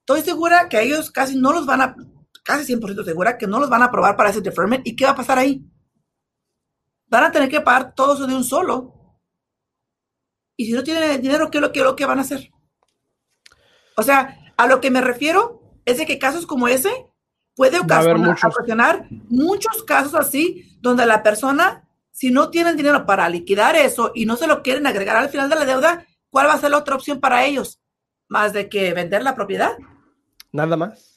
Estoy 0.00 0.22
segura 0.22 0.68
que 0.68 0.82
ellos 0.82 1.10
casi 1.10 1.36
no 1.36 1.52
los 1.52 1.66
van 1.66 1.80
a, 1.82 1.94
casi 2.42 2.74
100% 2.74 3.04
segura 3.04 3.38
que 3.38 3.46
no 3.46 3.60
los 3.60 3.70
van 3.70 3.82
a 3.82 3.86
aprobar 3.86 4.16
para 4.16 4.30
ese 4.30 4.40
deferment. 4.40 4.86
¿Y 4.86 4.96
qué 4.96 5.04
va 5.04 5.12
a 5.12 5.16
pasar 5.16 5.38
ahí? 5.38 5.64
Van 7.06 7.24
a 7.24 7.32
tener 7.32 7.48
que 7.48 7.60
pagar 7.60 7.94
todo 7.94 8.14
eso 8.14 8.26
de 8.26 8.34
un 8.34 8.44
solo. 8.44 9.18
Y 10.56 10.66
si 10.66 10.72
no 10.72 10.82
tienen 10.82 11.22
dinero, 11.22 11.50
¿qué 11.50 11.58
es 11.58 11.62
lo 11.62 11.72
que, 11.72 11.80
lo 11.80 11.96
que 11.96 12.06
van 12.06 12.18
a 12.18 12.22
hacer? 12.22 12.50
O 13.96 14.02
sea, 14.02 14.52
a 14.56 14.66
lo 14.66 14.80
que 14.80 14.90
me 14.90 15.00
refiero 15.00 15.59
es 15.90 15.98
de 15.98 16.06
que 16.06 16.18
casos 16.18 16.46
como 16.46 16.68
ese 16.68 16.90
puede 17.54 17.78
ocasionar, 17.78 19.06
muchos. 19.28 19.82
casos 19.84 20.14
así 20.14 20.78
donde 20.80 21.04
la 21.06 21.22
persona, 21.22 21.88
si 22.10 22.30
no 22.30 22.50
tienen 22.50 22.76
dinero 22.76 23.04
para 23.06 23.28
liquidar 23.28 23.76
eso 23.76 24.12
y 24.14 24.24
no 24.24 24.36
se 24.36 24.46
lo 24.46 24.62
quieren 24.62 24.86
agregar 24.86 25.16
al 25.16 25.28
final 25.28 25.50
de 25.50 25.56
la 25.56 25.66
deuda, 25.66 26.06
¿cuál 26.30 26.48
va 26.48 26.54
a 26.54 26.60
ser 26.60 26.70
la 26.70 26.78
otra 26.78 26.94
opción 26.94 27.20
para 27.20 27.44
ellos? 27.44 27.80
Más 28.28 28.52
de 28.52 28.68
que 28.68 28.94
vender 28.94 29.22
la 29.22 29.34
propiedad. 29.34 29.76
Nada 30.52 30.76
más. 30.76 31.10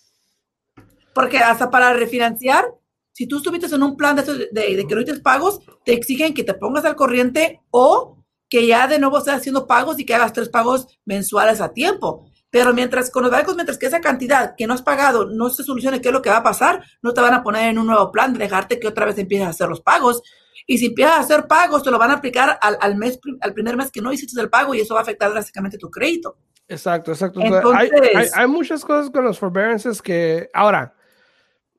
Porque 1.14 1.38
hasta 1.38 1.70
para 1.70 1.94
refinanciar, 1.94 2.66
si 3.12 3.28
tú 3.28 3.38
estuviste 3.38 3.74
en 3.74 3.84
un 3.84 3.96
plan 3.96 4.16
de, 4.16 4.24
de, 4.24 4.76
de 4.76 4.88
que 4.88 4.96
no 4.96 5.22
pagos, 5.22 5.62
te 5.86 5.94
exigen 5.94 6.34
que 6.34 6.44
te 6.44 6.56
pongas 6.56 6.86
al 6.86 6.96
corriente 6.96 7.62
o 7.70 8.18
que 8.50 8.68
ya 8.68 8.88
de 8.88 9.00
nuevo 9.00 9.20
estés 9.20 9.36
haciendo 9.36 9.66
pagos 9.66 10.00
y 10.00 10.06
que 10.06 10.14
hagas 10.14 10.34
tres 10.34 10.50
pagos 10.50 11.00
mensuales 11.06 11.62
a 11.62 11.74
tiempo. 11.74 12.30
Pero 12.54 12.72
mientras 12.72 13.10
con 13.10 13.24
los 13.24 13.32
bancos, 13.32 13.56
mientras 13.56 13.80
que 13.80 13.88
esa 13.88 14.00
cantidad 14.00 14.54
que 14.56 14.68
no 14.68 14.76
has 14.76 14.84
pagado 14.84 15.26
no 15.26 15.50
se 15.50 15.64
solucione, 15.64 16.00
¿qué 16.00 16.10
es 16.10 16.14
lo 16.14 16.22
que 16.22 16.30
va 16.30 16.38
a 16.38 16.44
pasar? 16.44 16.84
No 17.02 17.12
te 17.12 17.20
van 17.20 17.34
a 17.34 17.42
poner 17.42 17.68
en 17.68 17.80
un 17.80 17.88
nuevo 17.88 18.12
plan 18.12 18.32
de 18.32 18.38
dejarte 18.38 18.80
que 18.80 18.88
otra 18.88 19.08
vez 19.08 19.18
empieces 19.18 19.48
a 19.48 19.50
hacer 19.50 19.68
los 19.68 19.82
pagos. 19.82 20.22
Y 20.68 20.78
si 20.78 20.86
empiezas 20.86 21.18
a 21.18 21.20
hacer 21.22 21.48
pagos, 21.48 21.82
te 21.82 21.90
lo 21.90 21.98
van 21.98 22.12
a 22.12 22.14
aplicar 22.14 22.60
al, 22.62 22.96
mes, 22.96 23.20
al 23.42 23.56
primer 23.56 23.76
mes 23.76 23.90
que 23.90 24.02
no 24.02 24.14
hiciste 24.14 24.40
el 24.40 24.52
pago 24.52 24.76
y 24.76 24.82
eso 24.82 24.94
va 24.94 25.00
a 25.00 25.02
afectar 25.02 25.32
drásticamente 25.32 25.80
tu 25.80 25.90
crédito. 25.90 26.38
Exacto, 26.68 27.12
exacto. 27.12 27.42
hay, 27.74 27.90
hay, 28.36 28.48
muchas 28.48 28.86
cosas 28.86 29.10
con 29.10 29.26
los 29.26 29.40
forbearances 29.40 30.00
que 30.00 30.52
ahora, 30.54 30.94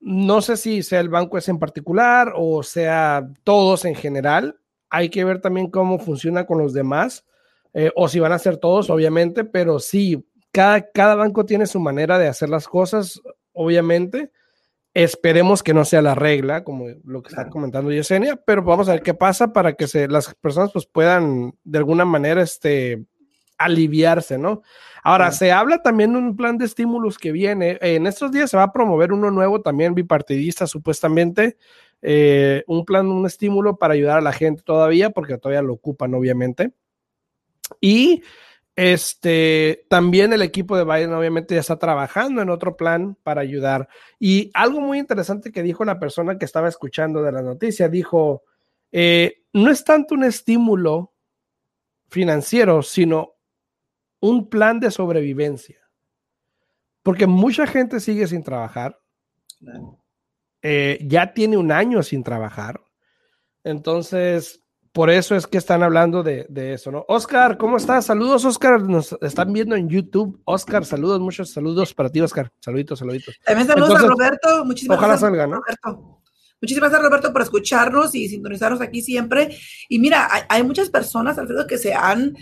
no 0.01 0.43
sé 0.43 0.57
si 0.57 0.83
sea 0.83 0.99
el 0.99 1.09
banco 1.09 1.39
ese 1.39 1.53
en 1.53 1.61
particular 1.61 2.33
o 2.35 2.65
sea 2.65 3.29
todos 3.45 3.85
en 3.85 3.95
general, 3.95 4.59
hay 4.91 5.09
que 5.09 5.25
ver 5.25 5.41
también 5.41 5.71
cómo 5.71 6.01
funciona 6.01 6.47
con 6.47 6.59
los 6.59 6.73
demás, 6.73 7.25
eh, 7.75 7.93
o 7.95 8.09
si 8.09 8.19
van 8.19 8.33
a 8.33 8.41
ser 8.41 8.57
todos, 8.57 8.91
obviamente, 8.91 9.45
pero 9.45 9.79
sí, 9.79 10.25
cada, 10.55 10.89
cada 10.93 11.17
banco 11.17 11.45
tiene 11.45 11.67
su 11.67 11.81
manera 11.81 12.17
de 12.17 12.29
hacer 12.29 12.49
las 12.49 12.69
cosas, 12.69 13.21
obviamente. 13.53 14.31
Esperemos 14.95 15.65
que 15.65 15.75
no 15.75 15.85
sea 15.85 16.01
la 16.01 16.15
regla, 16.15 16.63
como 16.63 16.87
lo 17.03 17.23
que 17.23 17.31
está 17.31 17.51
comentando 17.51 17.91
Yesenia, 17.91 18.37
pero 18.37 18.63
vamos 18.63 18.89
a 18.89 18.93
ver 18.93 19.03
qué 19.03 19.15
pasa 19.15 19.53
para 19.53 19.73
que 19.73 19.89
se, 19.89 20.07
las 20.07 20.33
personas 20.37 20.71
pues, 20.73 20.87
puedan 20.87 21.55
de 21.65 21.79
alguna 21.79 22.05
manera 22.05 22.41
este, 22.41 23.05
aliviarse, 23.59 24.39
¿no? 24.39 24.63
Ahora, 25.03 25.33
se 25.33 25.51
habla 25.51 25.83
también 25.83 26.13
de 26.13 26.21
un 26.21 26.37
plan 26.37 26.57
de 26.57 26.67
estímulos 26.67 27.19
que 27.19 27.33
viene. 27.33 27.77
En 27.81 28.07
estos 28.07 28.31
días 28.31 28.49
se 28.49 28.57
va 28.57 28.63
a 28.63 28.73
promover 28.73 29.13
uno 29.13 29.33
nuevo 29.33 29.61
también 29.61 29.97
bipartidista, 29.97 30.69
supuestamente, 30.69 31.57
eh, 32.01 32.63
un 32.69 32.85
plan, 32.85 33.09
un 33.09 33.27
estímulo 33.27 33.77
para 33.77 33.95
ayudar 33.95 34.19
a 34.19 34.23
la 34.23 34.33
gente 34.33 34.63
todavía, 34.63 35.11
porque 35.11 35.37
todavía 35.37 35.63
lo 35.63 35.73
ocupan, 35.73 36.15
obviamente. 36.15 36.73
Y 37.81 38.23
este, 38.77 39.87
también 39.89 40.33
el 40.33 40.43
equipo 40.43 40.77
de 40.77 40.85
Biden 40.85 41.13
obviamente 41.13 41.55
ya 41.55 41.61
está 41.61 41.79
trabajando 41.79 42.43
en 42.43 42.51
otro 42.51 42.77
plan 42.77 43.17
para 43.23 43.41
ayudar. 43.41 43.89
Y 44.19 44.51
algo 44.55 44.81
muy 44.81 44.99
interesante 44.99 45.53
que 45.53 45.63
dijo 45.63 45.85
la 45.85 46.01
persona 46.01 46.39
que 46.39 46.45
estaba 46.45 46.69
escuchando 46.69 47.23
de 47.23 47.33
la 47.33 47.43
noticia, 47.43 47.89
dijo, 47.89 48.43
eh, 48.91 49.45
no 49.53 49.71
es 49.71 49.85
tanto 49.85 50.15
un 50.15 50.25
estímulo 50.25 51.13
financiero, 52.09 52.83
sino 52.83 53.35
un 54.21 54.49
plan 54.49 54.81
de 54.81 54.91
sobrevivencia. 54.91 55.79
Porque 57.03 57.27
mucha 57.27 57.67
gente 57.67 58.01
sigue 58.01 58.27
sin 58.27 58.43
trabajar. 58.43 58.99
Eh, 60.63 60.99
ya 61.03 61.33
tiene 61.33 61.57
un 61.57 61.71
año 61.71 62.03
sin 62.03 62.25
trabajar. 62.25 62.81
Entonces, 63.63 64.64
por 64.95 65.11
eso 65.11 65.35
es 65.35 65.47
que 65.47 65.59
están 65.59 65.83
hablando 65.83 66.23
de, 66.23 66.47
eso, 66.73 66.91
¿no? 66.93 67.05
Oscar, 67.09 67.59
¿cómo 67.59 67.77
estás? 67.77 68.07
Saludos, 68.07 68.45
Oscar. 68.45 68.81
Nos 68.81 69.15
están 69.21 69.53
viendo 69.53 69.75
en 69.75 69.89
YouTube. 69.89 70.41
Oscar, 70.45 70.87
saludos, 70.87 71.21
muchos 71.21 71.51
saludos 71.51 71.93
para 71.93 72.11
ti, 72.11 72.21
Oscar. 72.21 72.51
Saluditos, 72.61 73.01
saluditos. 73.01 73.35
También 73.45 73.67
saludos 73.67 74.01
a 74.01 74.07
Roberto. 74.07 74.65
Muchísimas 74.65 74.97
ojalá 74.97 75.15
gracias. 75.15 75.29
salga, 75.29 75.47
¿no? 75.49 75.57
Roberto. 75.57 76.23
Muchísimas 76.63 76.91
gracias, 76.91 77.11
Roberto, 77.11 77.33
por 77.33 77.43
escucharnos 77.43 78.15
y 78.15 78.29
sintonizarnos 78.29 78.81
aquí 78.81 79.03
siempre. 79.03 79.59
Y 79.89 79.99
mira, 79.99 80.29
hay, 80.31 80.43
hay 80.49 80.63
muchas 80.63 80.89
personas, 80.91 81.37
Alfredo, 81.37 81.67
que 81.67 81.77
se 81.77 81.93
han 81.93 82.37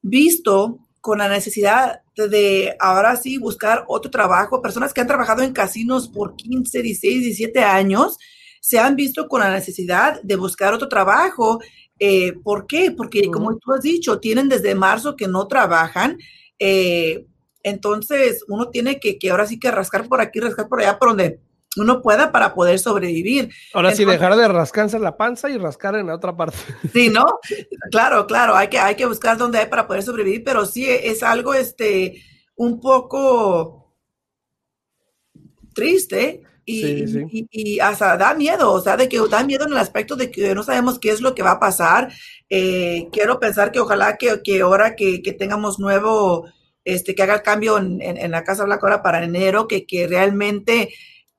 visto 0.00 0.78
con 1.02 1.18
la 1.18 1.28
necesidad 1.28 2.00
de, 2.16 2.76
ahora 2.80 3.16
sí 3.16 3.38
buscar 3.38 3.84
otro 3.88 4.10
trabajo, 4.10 4.62
personas 4.62 4.92
que 4.92 5.00
han 5.00 5.06
trabajado 5.06 5.42
en 5.42 5.52
casinos 5.52 6.08
por 6.08 6.34
15, 6.34 6.82
16, 6.82 7.20
17 7.20 7.60
años, 7.60 8.18
se 8.60 8.78
han 8.78 8.96
visto 8.96 9.28
con 9.28 9.40
la 9.40 9.50
necesidad 9.50 10.20
de 10.22 10.36
buscar 10.36 10.74
otro 10.74 10.88
trabajo. 10.88 11.60
Eh, 11.98 12.34
¿Por 12.42 12.66
qué? 12.66 12.92
Porque 12.96 13.30
como 13.30 13.56
tú 13.56 13.72
has 13.72 13.82
dicho, 13.82 14.20
tienen 14.20 14.48
desde 14.48 14.74
marzo 14.74 15.16
que 15.16 15.28
no 15.28 15.46
trabajan. 15.48 16.18
Eh, 16.58 17.26
entonces, 17.62 18.44
uno 18.48 18.70
tiene 18.70 19.00
que, 19.00 19.18
que 19.18 19.30
ahora 19.30 19.46
sí 19.46 19.58
que 19.58 19.70
rascar 19.70 20.08
por 20.08 20.20
aquí, 20.20 20.40
rascar 20.40 20.68
por 20.68 20.80
allá, 20.80 20.98
por 20.98 21.08
donde 21.08 21.40
uno 21.76 22.02
pueda 22.02 22.32
para 22.32 22.54
poder 22.54 22.78
sobrevivir. 22.78 23.50
Ahora 23.74 23.94
sí, 23.94 24.04
dejar 24.04 24.36
de 24.36 24.48
rascarse 24.48 24.98
la 24.98 25.16
panza 25.16 25.50
y 25.50 25.58
rascar 25.58 25.96
en 25.96 26.06
la 26.06 26.14
otra 26.14 26.36
parte. 26.36 26.58
Sí, 26.92 27.10
¿no? 27.10 27.24
Claro, 27.90 28.26
claro, 28.26 28.56
hay 28.56 28.68
que, 28.68 28.78
hay 28.78 28.94
que 28.94 29.06
buscar 29.06 29.36
dónde 29.36 29.58
hay 29.58 29.66
para 29.66 29.86
poder 29.86 30.02
sobrevivir, 30.02 30.42
pero 30.44 30.64
sí 30.66 30.86
es 30.88 31.22
algo, 31.22 31.54
este, 31.54 32.22
un 32.56 32.80
poco 32.80 33.94
triste 35.74 36.42
y, 36.68 37.80
hasta 37.80 38.16
da 38.16 38.34
miedo, 38.34 38.72
o 38.72 38.80
sea, 38.80 38.96
de 38.96 39.08
que 39.08 39.18
da 39.28 39.44
miedo 39.44 39.64
en 39.66 39.72
el 39.72 39.78
aspecto 39.78 40.16
de 40.16 40.30
que 40.30 40.54
no 40.54 40.62
sabemos 40.62 40.98
qué 40.98 41.10
es 41.10 41.20
lo 41.20 41.34
que 41.34 41.42
va 41.42 41.52
a 41.52 41.60
pasar. 41.60 42.12
Eh, 42.50 43.08
quiero 43.12 43.40
pensar 43.40 43.72
que 43.72 43.80
ojalá 43.80 44.16
que, 44.16 44.42
que 44.42 44.60
ahora 44.60 44.94
que, 44.94 45.22
que 45.22 45.32
tengamos 45.32 45.78
nuevo, 45.78 46.46
este, 46.84 47.14
que 47.14 47.22
haga 47.22 47.36
el 47.36 47.42
cambio 47.42 47.78
en, 47.78 48.00
en, 48.00 48.30
la 48.30 48.44
Casa 48.44 48.64
Blanca 48.64 48.86
ahora 48.86 49.02
para 49.02 49.24
enero, 49.24 49.66
que, 49.66 49.86
que 49.86 50.06
realmente 50.06 50.90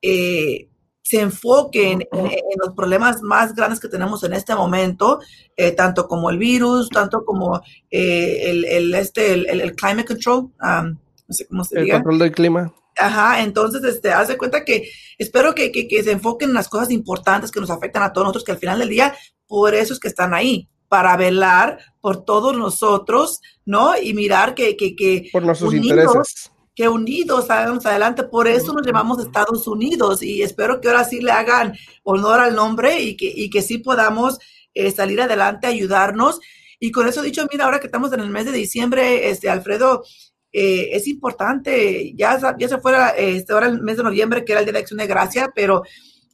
eh, 0.02 0.68
se 1.02 1.20
enfoquen 1.20 2.06
en, 2.12 2.30
los 2.64 2.74
problemas 2.74 3.22
más 3.22 3.54
grandes 3.54 3.80
que 3.80 3.88
tenemos 3.88 4.22
en 4.22 4.32
este 4.32 4.54
momento, 4.54 5.20
eh, 5.56 5.72
tanto 5.72 6.06
como 6.06 6.30
el 6.30 6.38
virus, 6.38 6.88
tanto 6.88 7.24
como 7.24 7.60
eh, 7.90 8.50
el, 8.50 8.94
este, 8.94 9.32
el, 9.32 9.74
climate 9.74 10.06
control, 10.06 10.38
um, 10.38 10.96
no 11.26 11.34
sé 11.34 11.46
cómo 11.46 11.64
se 11.64 11.80
El 11.80 11.90
control 11.90 12.18
del 12.18 12.32
clima. 12.32 12.72
Ajá, 12.96 13.42
entonces, 13.42 13.82
este, 13.84 14.12
haz 14.12 14.28
de 14.28 14.36
cuenta 14.36 14.64
que 14.64 14.90
espero 15.18 15.54
que, 15.54 15.70
que, 15.72 16.02
se 16.02 16.12
enfoquen 16.12 16.50
en 16.50 16.54
las 16.54 16.68
cosas 16.68 16.90
importantes 16.90 17.50
que 17.50 17.60
nos 17.60 17.70
afectan 17.70 18.02
a 18.02 18.12
todos 18.12 18.26
nosotros, 18.26 18.44
que 18.44 18.52
al 18.52 18.58
final 18.58 18.78
del 18.78 18.88
día, 18.88 19.14
por 19.46 19.74
eso 19.74 19.94
es 19.94 20.00
que 20.00 20.08
están 20.08 20.34
ahí, 20.34 20.68
para 20.88 21.16
velar 21.16 21.78
por 22.00 22.24
todos 22.24 22.56
nosotros, 22.56 23.40
¿no? 23.64 23.92
Y 24.00 24.12
mirar 24.12 24.54
que... 24.54 24.76
que, 24.76 24.96
que 24.96 25.28
por 25.32 25.42
nuestros 25.42 25.72
intereses 25.72 26.50
que 26.80 26.88
unidos 26.88 27.48
salgamos 27.48 27.84
adelante. 27.84 28.22
Por 28.22 28.48
eso 28.48 28.72
nos 28.72 28.86
llamamos 28.86 29.18
Estados 29.20 29.66
Unidos 29.66 30.22
y 30.22 30.42
espero 30.42 30.80
que 30.80 30.88
ahora 30.88 31.04
sí 31.04 31.20
le 31.20 31.30
hagan 31.30 31.74
honor 32.04 32.40
al 32.40 32.54
nombre 32.54 33.00
y 33.00 33.18
que, 33.18 33.30
y 33.34 33.50
que 33.50 33.60
sí 33.60 33.78
podamos 33.78 34.38
eh, 34.72 34.90
salir 34.90 35.20
adelante, 35.20 35.66
ayudarnos. 35.66 36.40
Y 36.78 36.90
con 36.90 37.06
eso 37.06 37.20
dicho, 37.20 37.46
mira, 37.52 37.66
ahora 37.66 37.80
que 37.80 37.86
estamos 37.86 38.12
en 38.14 38.20
el 38.20 38.30
mes 38.30 38.46
de 38.46 38.52
diciembre, 38.52 39.28
este, 39.28 39.50
Alfredo, 39.50 40.04
eh, 40.52 40.90
es 40.92 41.06
importante, 41.06 42.12
ya, 42.14 42.56
ya 42.58 42.68
se 42.68 42.78
fuera 42.78 43.10
este, 43.10 43.52
ahora 43.52 43.66
el 43.66 43.80
mes 43.82 43.96
de 43.96 44.02
noviembre, 44.02 44.44
que 44.44 44.52
era 44.52 44.60
el 44.60 44.66
Día 44.66 44.72
de 44.72 44.78
Acción 44.80 44.98
de 44.98 45.06
Gracia, 45.06 45.52
pero 45.54 45.82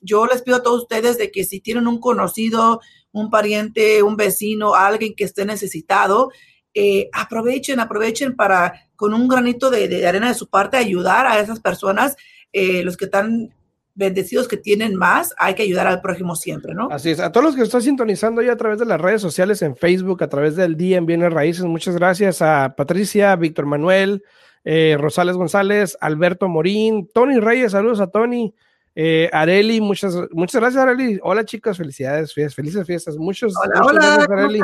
yo 0.00 0.26
les 0.26 0.42
pido 0.42 0.57
a 0.57 0.62
todos 0.62 0.83
ustedes 0.83 1.18
de 1.18 1.31
que 1.31 1.44
si 1.44 1.61
tienen 1.61 1.87
un 1.87 2.00
conocido, 2.00 2.81
un 3.12 3.31
pariente, 3.31 4.02
un 4.02 4.16
vecino, 4.16 4.74
alguien 4.74 5.14
que 5.14 5.24
esté 5.24 5.44
necesitado, 5.44 6.31
eh, 6.74 7.09
aprovechen, 7.12 7.81
aprovechen 7.81 8.37
para 8.37 8.88
con 8.96 9.14
un 9.14 9.29
granito 9.29 9.70
de, 9.70 10.07
arena 10.07 10.29
de 10.29 10.35
su 10.35 10.48
parte 10.48 10.76
ayudar 10.76 11.26
a 11.26 11.40
esas 11.40 11.61
personas, 11.61 12.16
eh, 12.52 12.83
los 12.83 12.96
que 12.96 13.07
están 13.07 13.55
bendecidos 13.97 14.47
que 14.47 14.59
tienen 14.59 14.95
más, 14.95 15.35
hay 15.39 15.55
que 15.55 15.63
ayudar 15.63 15.87
al 15.87 16.01
prójimo 16.01 16.37
siempre, 16.37 16.75
¿no? 16.75 16.89
Así 16.91 17.11
es. 17.11 17.19
A 17.19 17.33
todos 17.33 17.47
los 17.47 17.57
que 17.57 17.63
están 17.63 17.83
sintonizando 17.83 18.43
ya 18.43 18.53
a 18.53 18.57
través 18.57 18.79
de 18.79 18.85
las 18.85 19.01
redes 19.01 19.23
sociales, 19.23 19.63
en 19.63 19.75
Facebook, 19.75 20.23
a 20.23 20.29
través 20.29 20.55
del 20.55 20.77
día 20.77 20.99
en 20.99 21.07
Bienes 21.07 21.33
Raíces, 21.33 21.65
muchas 21.65 21.97
gracias 21.97 22.43
a 22.43 22.75
Patricia, 22.77 23.35
Víctor 23.37 23.67
Manuel, 23.67 24.23
eh, 24.65 24.97
Rosales 25.01 25.37
González, 25.37 25.97
Alberto 26.01 26.47
Morín, 26.49 27.09
Tony 27.13 27.41
Reyes, 27.41 27.73
saludos 27.73 28.01
a 28.01 28.09
Tony, 28.09 28.55
eh, 28.95 29.31
Areli, 29.33 29.81
muchas, 29.81 30.15
muchas 30.31 30.61
gracias, 30.61 30.83
Areli. 30.83 31.19
Hola, 31.23 31.45
chicos, 31.45 31.79
felicidades, 31.79 32.35
felices 32.35 32.87
fiestas. 32.87 33.17
Muchos, 33.17 33.55
hola, 33.57 33.83
hola, 33.83 34.27
Areli. 34.29 34.61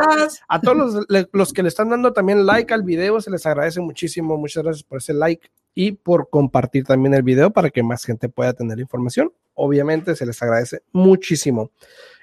A 0.49 0.61
todos 0.61 1.07
los, 1.09 1.29
los, 1.33 1.53
que 1.53 1.63
le 1.63 1.69
están 1.69 1.89
dando 1.89 2.13
también 2.13 2.45
like 2.45 2.73
al 2.73 2.83
video, 2.83 3.21
se 3.21 3.31
les 3.31 3.45
agradece 3.47 3.81
muchísimo. 3.81 4.37
Muchas 4.37 4.63
gracias 4.63 4.85
por 4.85 4.99
ese 4.99 5.15
like 5.15 5.51
y 5.75 5.93
por 5.93 6.29
compartir 6.31 6.85
también 6.85 7.15
el 7.15 7.23
video 7.23 7.51
para 7.51 7.71
que 7.71 7.83
más 7.83 8.05
gente 8.05 8.29
pueda 8.29 8.53
tener 8.53 8.79
información. 8.79 9.33
Obviamente, 9.55 10.15
se 10.17 10.27
les 10.27 10.43
agradece 10.43 10.83
muchísimo. 10.93 11.71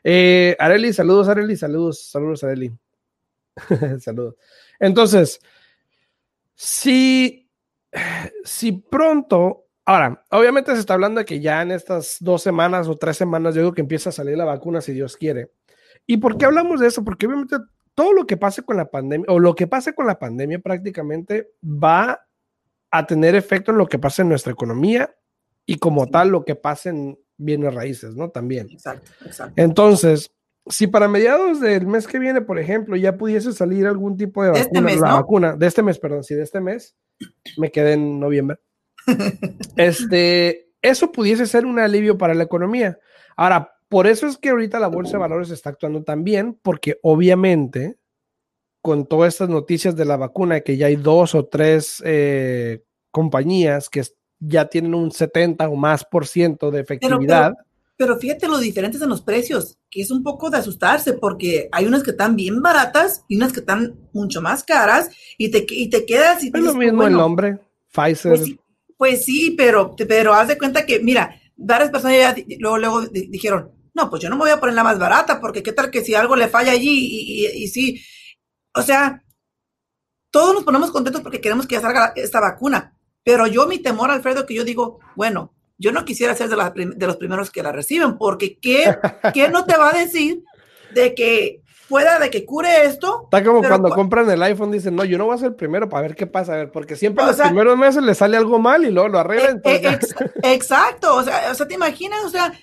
Eh, 0.04 0.56
Areli, 0.60 0.94
saludos, 0.94 1.28
Areli, 1.28 1.56
saludos, 1.56 2.10
saludos, 2.10 2.44
Areli. 2.44 2.72
saludos. 4.00 4.36
Entonces, 4.80 5.40
si, 6.56 7.50
si 8.44 8.72
pronto 8.72 9.66
Ahora, 9.90 10.24
obviamente 10.30 10.72
se 10.76 10.82
está 10.82 10.94
hablando 10.94 11.18
de 11.18 11.26
que 11.26 11.40
ya 11.40 11.64
en 11.64 11.72
estas 11.72 12.18
dos 12.20 12.44
semanas 12.44 12.88
o 12.88 12.96
tres 12.96 13.18
semanas, 13.18 13.56
yo 13.56 13.62
digo 13.62 13.74
que 13.74 13.82
empieza 13.82 14.10
a 14.10 14.14
salir 14.14 14.38
la 14.38 14.46
vacuna 14.46 14.82
si 14.82 14.94
Dios 14.94 15.18
quiere. 15.18 15.52
¿Y 16.06 16.18
por 16.18 16.38
qué 16.38 16.46
hablamos 16.46 16.80
de 16.80 16.86
eso? 16.86 17.04
Porque 17.04 17.26
obviamente 17.26 17.56
todo 17.96 18.14
lo 18.14 18.28
que 18.28 18.38
pase 18.38 18.62
con 18.62 18.78
la 18.78 18.92
pandemia, 18.92 19.26
o 19.30 19.40
lo 19.40 19.56
que 19.56 19.66
pase 19.66 19.96
con 19.96 20.06
la 20.06 20.20
pandemia 20.20 20.60
prácticamente 20.60 21.50
va 21.64 22.24
a 22.92 23.06
tener 23.06 23.36
efecto 23.36 23.72
en 23.72 23.78
lo 23.78 23.88
que 23.88 24.00
pasa 24.00 24.22
en 24.22 24.30
nuestra 24.30 24.52
economía 24.52 25.16
y 25.66 25.78
como 25.78 26.08
tal 26.08 26.30
lo 26.30 26.46
que 26.46 26.56
pase 26.56 26.90
en 26.90 27.20
bienes 27.38 27.74
raíces, 27.74 28.16
¿no? 28.16 28.30
También. 28.30 28.70
Exacto, 28.72 29.12
exacto. 29.26 29.54
Entonces, 29.62 30.32
si 30.68 30.88
para 30.88 31.08
mediados 31.08 31.60
del 31.60 31.88
mes 31.88 32.08
que 32.08 32.20
viene, 32.20 32.42
por 32.42 32.60
ejemplo, 32.60 32.96
ya 32.96 33.18
pudiese 33.18 33.54
salir 33.54 33.88
algún 33.88 34.18
tipo 34.18 34.44
de, 34.44 34.52
este 34.60 34.82
vacuna, 34.82 35.08
la 35.08 35.14
vacuna, 35.14 35.56
de 35.56 35.68
este 35.68 35.84
mes, 35.84 36.00
perdón, 36.00 36.24
sí, 36.24 36.36
de 36.36 36.44
este 36.44 36.60
mes, 36.60 36.96
me 37.58 37.72
quedé 37.72 37.94
en 37.94 38.20
noviembre 38.20 38.58
este, 39.76 40.70
eso 40.82 41.12
pudiese 41.12 41.46
ser 41.46 41.66
un 41.66 41.80
alivio 41.80 42.18
para 42.18 42.34
la 42.34 42.44
economía. 42.44 43.00
Ahora, 43.36 43.74
por 43.88 44.08
eso 44.08 44.28
es 44.28 44.38
que 44.38 44.50
ahorita 44.50 44.80
la 44.80 44.88
bolsa 44.88 45.14
de 45.14 45.20
valores 45.20 45.50
está 45.50 45.72
actuando 45.72 46.04
tan 46.04 46.24
bien, 46.24 46.60
porque 46.62 47.00
obviamente 47.02 47.98
con 48.82 49.06
todas 49.06 49.34
estas 49.34 49.50
noticias 49.50 49.96
de 49.96 50.06
la 50.06 50.18
vacuna, 50.18 50.62
que 50.62 50.78
ya 50.78 50.88
hay 50.88 50.96
dos 50.96 51.36
o 51.36 51.46
tres 51.46 52.02
eh, 52.06 52.84
compañías 53.12 53.90
que 53.90 54.04
ya 54.40 54.66
tienen 54.66 54.94
un 54.94 55.12
70 55.12 55.68
o 55.70 55.76
más 55.76 56.06
por 56.06 56.28
ciento 56.28 56.72
de 56.72 56.82
efectividad. 56.82 57.54
Pero, 57.98 58.18
fíjate 58.18 58.48
lo 58.48 58.58
diferentes 58.60 59.02
en 59.02 59.10
los 59.10 59.22
precios, 59.22 59.78
que 59.90 60.02
es 60.02 60.10
un 60.10 60.24
poco 60.24 60.50
de 60.50 60.58
asustarse, 60.58 61.14
porque 61.14 61.68
hay 61.74 61.86
unas 61.86 62.02
que 62.02 62.12
están 62.12 62.38
bien 62.38 62.62
baratas 62.62 63.26
y 63.28 63.36
unas 63.36 63.52
que 63.52 63.60
están 63.60 64.00
mucho 64.14 64.42
más 64.42 64.64
caras, 64.64 65.10
y 65.38 65.52
te, 65.52 65.66
y 65.70 65.90
te 65.90 66.06
quedas 66.06 66.42
y 66.44 66.48
Es 66.48 66.64
lo 66.64 66.74
mismo 66.74 67.06
el 67.06 67.14
nombre, 67.14 67.60
Pfizer. 67.92 68.38
Pues 68.38 68.56
pues 69.00 69.24
sí, 69.24 69.56
pero, 69.58 69.96
pero 69.96 70.34
haz 70.34 70.50
de 70.50 70.58
cuenta 70.58 70.86
que, 70.86 71.00
mira, 71.00 71.40
varias 71.56 71.90
personas 71.90 72.18
ya 72.18 72.36
luego, 72.60 72.78
luego 72.78 73.02
dijeron, 73.08 73.72
no, 73.94 74.10
pues 74.10 74.22
yo 74.22 74.30
no 74.30 74.36
me 74.36 74.42
voy 74.42 74.52
a 74.52 74.60
poner 74.60 74.76
la 74.76 74.84
más 74.84 75.00
barata, 75.00 75.40
porque 75.40 75.64
qué 75.64 75.72
tal 75.72 75.90
que 75.90 76.04
si 76.04 76.16
algo 76.16 76.36
le 76.36 76.50
falla 76.50 76.74
allí 76.74 76.90
y, 76.90 77.64
y, 77.64 77.68
sí, 77.70 78.02
o 78.76 78.82
sea, 78.82 79.24
todos 80.32 80.54
nos 80.54 80.64
ponemos 80.64 80.92
contentos 80.92 81.22
porque 81.22 81.42
queremos 81.42 81.68
que 81.68 81.76
ya 81.76 81.82
salga 81.82 82.14
esta 82.16 82.40
vacuna, 82.40 82.96
pero 83.24 83.48
yo 83.48 83.68
mi 83.68 83.80
temor, 83.80 84.12
Alfredo, 84.12 84.46
que 84.46 84.54
yo 84.54 84.64
digo, 84.64 85.00
bueno, 85.16 85.54
yo 85.78 85.92
no 85.92 86.06
quisiera 86.06 86.36
ser 86.36 86.50
de, 86.50 86.92
de 86.96 87.08
los 87.08 87.18
primeros 87.18 87.52
que 87.52 87.64
la 87.64 87.72
reciben, 87.72 88.18
porque 88.18 88.60
¿qué, 88.60 88.98
¿qué 89.34 89.50
no 89.50 89.66
te 89.66 89.78
va 89.78 89.90
a 89.90 89.98
decir 89.98 90.44
de 90.94 91.16
que 91.16 91.64
pueda 91.90 92.20
de 92.20 92.30
que 92.30 92.46
cure 92.46 92.86
esto. 92.86 93.24
Está 93.24 93.44
como 93.44 93.62
cuando 93.62 93.90
compran 93.90 94.30
el 94.30 94.42
iPhone, 94.44 94.72
dicen, 94.72 94.96
no, 94.96 95.04
yo 95.04 95.18
no 95.18 95.26
voy 95.26 95.36
a 95.36 95.40
ser 95.40 95.48
el 95.48 95.56
primero 95.56 95.90
para 95.90 96.04
ver 96.04 96.16
qué 96.16 96.28
pasa, 96.28 96.54
a 96.54 96.58
ver, 96.58 96.72
porque 96.72 96.96
siempre 96.96 97.26
los 97.26 97.36
primeros 97.36 97.78
meses 97.78 98.04
le 98.04 98.14
sale 98.14 98.38
algo 98.38 98.60
mal 98.60 98.86
y 98.86 98.92
luego 98.92 99.10
lo 99.10 99.20
arreglan. 99.20 99.60
Eh, 99.66 99.82
eh, 99.84 100.00
exacto, 100.44 101.16
o 101.16 101.24
sea, 101.24 101.52
o 101.52 101.56
sea, 101.56 101.68
te 101.68 101.74
imaginas, 101.74 102.24
o 102.24 102.30
sea, 102.30 102.54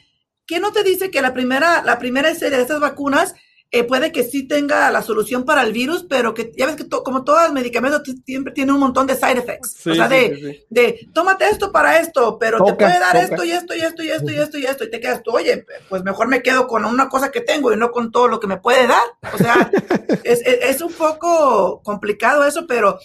¿qué 0.46 0.60
no 0.60 0.72
te 0.72 0.84
dice 0.84 1.10
que 1.10 1.20
la 1.20 1.34
primera, 1.34 1.82
la 1.82 1.98
primera 1.98 2.32
serie 2.34 2.56
de 2.56 2.62
estas 2.62 2.80
vacunas 2.80 3.34
eh, 3.72 3.82
puede 3.82 4.12
que 4.12 4.22
sí 4.22 4.46
tenga 4.46 4.90
la 4.92 5.02
solución 5.02 5.44
para 5.44 5.62
el 5.62 5.72
virus, 5.72 6.06
pero 6.08 6.34
que 6.34 6.52
ya 6.56 6.66
ves 6.66 6.76
que 6.76 6.88
como 6.88 7.24
todos 7.24 7.42
los 7.42 7.52
medicamentos 7.52 8.02
siempre 8.24 8.52
tienen 8.52 8.74
un 8.74 8.80
montón 8.80 9.08
de 9.08 9.16
side 9.16 9.38
effects. 9.38 9.86
o 9.86 9.94
sea, 9.94 10.08
de, 10.08 10.64
de, 10.70 11.08
tómate 11.12 11.48
esto 11.48 11.72
para 11.72 11.98
esto, 11.98 12.38
pero 12.38 12.64
te 12.64 12.74
puede 12.74 12.98
dar 12.98 13.16
esto 13.16 13.44
y 13.44 13.50
esto 13.50 13.74
y 13.74 13.80
esto 13.80 14.02
y 14.04 14.10
esto 14.10 14.30
y 14.30 14.36
esto 14.36 14.58
y 14.58 14.66
esto 14.66 14.84
y 14.84 14.90
te 14.90 15.00
quedas 15.00 15.22
tú, 15.22 15.32
oye, 15.32 15.66
pues 15.88 16.04
mejor 16.04 16.28
me 16.28 16.42
quedo 16.42 16.68
con 16.68 16.84
una 16.84 17.08
cosa 17.08 17.32
que 17.32 17.40
tengo 17.40 17.72
y 17.72 17.76
no 17.76 17.90
con 17.90 18.12
todo 18.12 18.28
lo 18.28 18.38
que 18.38 18.46
me 18.46 18.58
puede 18.58 18.86
dar. 18.86 19.04
O 19.34 19.38
sea, 19.38 19.70
es, 20.24 20.42
es, 20.44 20.80
un 20.80 20.92
poco 20.92 21.82
complicado 21.82 22.46
eso, 22.46 22.66
pero 22.68 23.00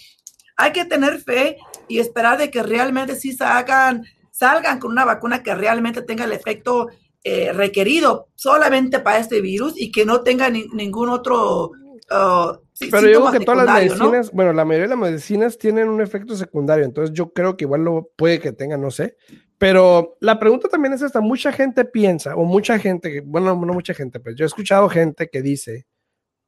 hay 0.58 0.71
que 0.71 0.86
tener 0.86 1.19
fe 1.19 1.58
y 1.88 2.00
esperar 2.00 2.38
de 2.38 2.52
que 2.52 2.62
realmente 2.62 3.15
sí 3.15 3.34
salgan, 3.34 4.04
salgan 4.30 4.80
con 4.80 4.91
una 4.91 5.06
vacuna 5.06 5.41
que 5.41 5.56
realmente 5.56 6.04
tenga 6.04 6.26
el 6.26 6.34
efecto 6.34 6.88
eh, 7.24 7.54
requerido 7.54 8.30
solamente 8.36 9.00
para 9.00 9.20
este 9.20 9.42
virus 9.42 9.74
y 9.76 9.92
que 9.92 10.06
no 10.06 10.22
tenga 10.22 10.50
ningún 10.50 11.10
otro... 11.10 11.72
Uh, 12.10 12.58
Pero 12.80 13.08
yo 13.08 13.22
creo 13.22 13.32
que 13.32 13.46
todas 13.46 13.66
las 13.66 13.76
medicinas, 13.76 14.32
bueno, 14.32 14.52
la 14.52 14.66
mayoría 14.66 14.88
de 14.88 14.96
las 14.96 15.10
medicinas 15.10 15.58
tienen 15.58 15.88
un 15.88 16.02
efecto 16.02 16.36
secundario, 16.36 16.84
entonces 16.84 17.16
yo 17.16 17.32
creo 17.32 17.56
que 17.56 17.64
igual 17.64 17.84
lo 17.84 18.10
puede 18.18 18.40
que 18.40 18.52
tenga, 18.52 18.76
no 18.76 18.92
sé. 18.92 19.16
Pero 19.58 20.18
la 20.20 20.40
pregunta 20.40 20.68
también 20.68 20.94
es 20.94 21.04
esta, 21.04 21.22
mucha 21.22 21.52
gente 21.52 21.86
piensa, 21.86 22.36
o 22.36 22.44
mucha 22.44 22.80
gente, 22.80 23.22
bueno, 23.22 23.56
no 23.56 23.74
mucha 23.74 23.94
gente, 23.94 24.20
pero 24.20 24.36
yo 24.36 24.44
he 24.44 24.48
escuchado 24.48 24.90
gente 24.90 25.30
que 25.30 25.42
dice, 25.42 25.86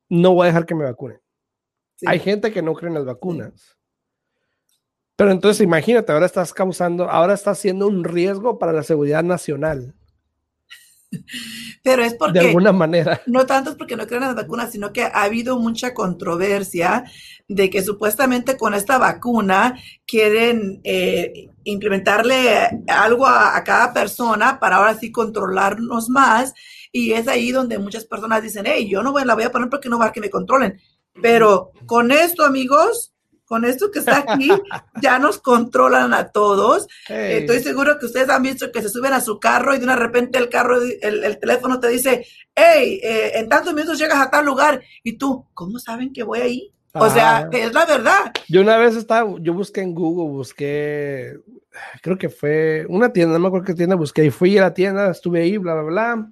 no 0.10 0.34
voy 0.34 0.46
a 0.46 0.48
dejar 0.48 0.66
que 0.66 0.76
me 0.76 0.84
vacunen. 0.84 1.22
Hay 2.06 2.20
gente 2.20 2.52
que 2.52 2.62
no 2.62 2.74
cree 2.74 2.90
en 2.90 2.96
las 2.96 3.06
vacunas. 3.06 3.78
Pero 5.16 5.32
entonces 5.32 5.62
imagínate, 5.62 6.12
ahora 6.12 6.26
estás 6.26 6.54
causando, 6.54 7.10
ahora 7.10 7.36
estás 7.36 7.60
siendo 7.60 7.88
un 7.88 8.04
riesgo 8.04 8.58
para 8.58 8.74
la 8.74 8.84
seguridad 8.84 9.24
nacional. 9.24 9.94
Pero 11.84 12.04
es 12.04 12.14
porque... 12.16 12.40
De 12.40 12.48
alguna 12.48 12.72
manera. 12.72 13.22
No 13.26 13.46
tanto 13.46 13.72
es 13.72 13.76
porque 13.76 13.96
no 13.96 14.08
crean 14.08 14.24
las 14.24 14.36
vacunas, 14.36 14.72
sino 14.72 14.94
que 14.94 15.04
ha 15.04 15.24
habido 15.24 15.60
mucha 15.60 15.94
controversia 15.94 17.06
de 17.48 17.70
que 17.70 17.84
supuestamente 17.84 18.58
con 18.58 18.74
esta 18.74 18.98
vacuna 18.98 19.78
quieren 20.06 20.82
eh, 20.84 21.50
implementarle 21.64 22.84
algo 22.88 23.26
a, 23.26 23.58
a, 23.58 23.64
cada 23.64 23.94
persona 23.94 24.60
para 24.60 24.78
ahora 24.78 24.96
sí 24.96 25.12
controlarnos 25.12 26.10
más. 26.10 26.54
Y 26.92 27.14
es 27.14 27.28
ahí 27.28 27.52
donde 27.52 27.80
muchas 27.80 28.06
personas 28.06 28.44
dicen, 28.44 28.66
hey, 28.68 28.88
yo 28.90 29.02
no 29.04 29.18
la 29.18 29.36
voy 29.36 29.44
a 29.44 29.52
poner 29.52 29.70
porque 29.70 29.90
no 29.90 30.00
va 30.00 30.08
a 30.08 30.12
que 30.12 30.22
me 30.22 30.30
controlen. 30.30 30.80
Pero 31.22 31.72
con 31.86 32.12
esto, 32.12 32.44
amigos, 32.44 33.13
con 33.54 33.66
esto 33.66 33.92
que 33.92 34.00
está 34.00 34.26
aquí, 34.28 34.50
ya 35.00 35.20
nos 35.20 35.38
controlan 35.38 36.12
a 36.12 36.30
todos. 36.30 36.88
Hey. 37.08 37.42
Estoy 37.42 37.60
seguro 37.60 38.00
que 38.00 38.08
ustedes 38.08 38.28
han 38.32 38.42
visto 38.42 38.72
que 38.72 38.82
se 38.82 38.90
suben 38.90 39.14
a 39.14 39.22
su 39.22 39.40
carro 39.40 39.76
y 39.76 39.78
de 39.78 39.84
una 39.84 39.96
repente 39.96 40.40
el 40.40 40.50
carro, 40.50 40.82
el, 40.82 41.24
el 41.24 41.40
teléfono 41.40 41.80
te 41.80 41.88
dice, 41.90 42.26
hey, 42.56 43.00
eh, 43.04 43.34
en 43.36 43.48
tantos 43.50 43.76
minutos 43.76 44.00
llegas 44.00 44.20
a 44.20 44.32
tal 44.32 44.48
lugar. 44.48 44.82
Y 45.04 45.20
tú, 45.20 45.46
¿cómo 45.54 45.78
saben 45.78 46.12
que 46.12 46.24
voy 46.24 46.40
ahí? 46.40 46.74
O 46.94 47.08
sea, 47.12 47.48
es 47.52 47.72
la 47.72 47.86
verdad. 47.86 48.34
Yo 48.50 48.62
una 48.62 48.78
vez 48.78 48.96
estaba, 48.96 49.32
yo 49.40 49.54
busqué 49.54 49.82
en 49.82 49.94
Google, 49.94 50.36
busqué, 50.36 51.38
creo 52.02 52.18
que 52.18 52.30
fue 52.30 52.88
una 52.90 53.14
tienda, 53.14 53.34
no 53.34 53.40
me 53.40 53.48
acuerdo 53.50 53.68
qué 53.68 53.76
tienda 53.76 53.96
busqué, 53.96 54.26
y 54.26 54.32
fui 54.32 54.58
a 54.58 54.62
la 54.62 54.74
tienda, 54.74 55.12
estuve 55.12 55.44
ahí, 55.44 55.60
bla, 55.60 55.76
bla, 55.76 55.84
bla. 55.84 56.32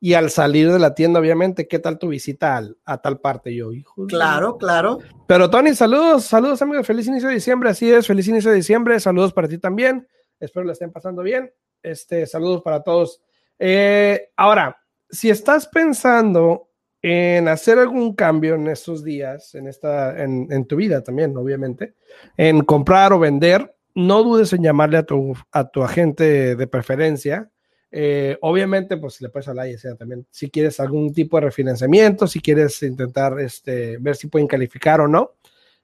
Y 0.00 0.14
al 0.14 0.30
salir 0.30 0.70
de 0.70 0.78
la 0.78 0.94
tienda, 0.94 1.18
obviamente, 1.18 1.66
¿qué 1.66 1.78
tal 1.78 1.98
tu 1.98 2.08
visita 2.08 2.56
al, 2.56 2.76
a 2.84 3.02
tal 3.02 3.20
parte? 3.20 3.54
Yo, 3.54 3.72
hijo. 3.72 4.06
Claro, 4.06 4.56
claro. 4.56 4.98
Pero 5.26 5.50
Tony, 5.50 5.74
saludos, 5.74 6.24
saludos 6.24 6.62
amigos, 6.62 6.86
feliz 6.86 7.08
inicio 7.08 7.28
de 7.28 7.34
diciembre, 7.34 7.70
así 7.70 7.90
es, 7.90 8.06
feliz 8.06 8.28
inicio 8.28 8.50
de 8.50 8.56
diciembre, 8.56 9.00
saludos 9.00 9.32
para 9.32 9.48
ti 9.48 9.58
también, 9.58 10.06
espero 10.38 10.64
la 10.64 10.72
estén 10.72 10.92
pasando 10.92 11.22
bien, 11.22 11.52
este, 11.82 12.26
saludos 12.26 12.62
para 12.62 12.82
todos. 12.82 13.20
Eh, 13.58 14.30
ahora, 14.36 14.78
si 15.10 15.30
estás 15.30 15.66
pensando 15.66 16.68
en 17.02 17.48
hacer 17.48 17.78
algún 17.78 18.14
cambio 18.14 18.54
en 18.54 18.68
estos 18.68 19.02
días, 19.02 19.54
en, 19.54 19.66
esta, 19.66 20.22
en, 20.22 20.46
en 20.50 20.66
tu 20.66 20.76
vida 20.76 21.02
también, 21.02 21.36
obviamente, 21.36 21.94
en 22.36 22.62
comprar 22.62 23.12
o 23.12 23.18
vender, 23.18 23.74
no 23.94 24.22
dudes 24.22 24.52
en 24.52 24.62
llamarle 24.62 24.98
a 24.98 25.02
tu, 25.02 25.34
a 25.50 25.68
tu 25.68 25.82
agente 25.82 26.54
de 26.54 26.66
preferencia, 26.66 27.50
eh, 27.90 28.36
obviamente, 28.42 28.96
pues 28.96 29.20
le 29.20 29.30
puedes 29.30 29.48
hablar 29.48 29.68
y 29.68 29.78
sea 29.78 29.94
también 29.94 30.26
si 30.30 30.50
quieres 30.50 30.78
algún 30.80 31.12
tipo 31.12 31.38
de 31.38 31.46
refinanciamiento, 31.46 32.26
si 32.26 32.40
quieres 32.40 32.82
intentar 32.82 33.38
este, 33.40 33.96
ver 33.98 34.16
si 34.16 34.28
pueden 34.28 34.48
calificar 34.48 35.00
o 35.00 35.08
no. 35.08 35.34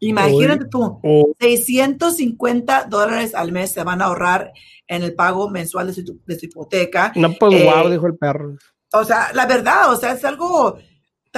Imagínate 0.00 0.66
tú, 0.66 1.00
oh. 1.02 1.32
650 1.40 2.84
dólares 2.84 3.34
al 3.34 3.50
mes 3.50 3.72
se 3.72 3.82
van 3.82 4.00
a 4.00 4.06
ahorrar 4.06 4.52
en 4.86 5.02
el 5.02 5.14
pago 5.14 5.50
mensual 5.50 5.88
de 5.88 5.94
su, 5.94 6.20
de 6.24 6.38
su 6.38 6.46
hipoteca. 6.46 7.12
No, 7.16 7.32
pues 7.34 7.54
eh, 7.54 7.64
wow, 7.64 7.90
dijo 7.90 8.06
el 8.06 8.16
perro. 8.16 8.56
O 8.92 9.04
sea, 9.04 9.32
la 9.34 9.46
verdad, 9.46 9.92
o 9.92 9.96
sea, 9.96 10.12
es 10.12 10.24
algo 10.24 10.78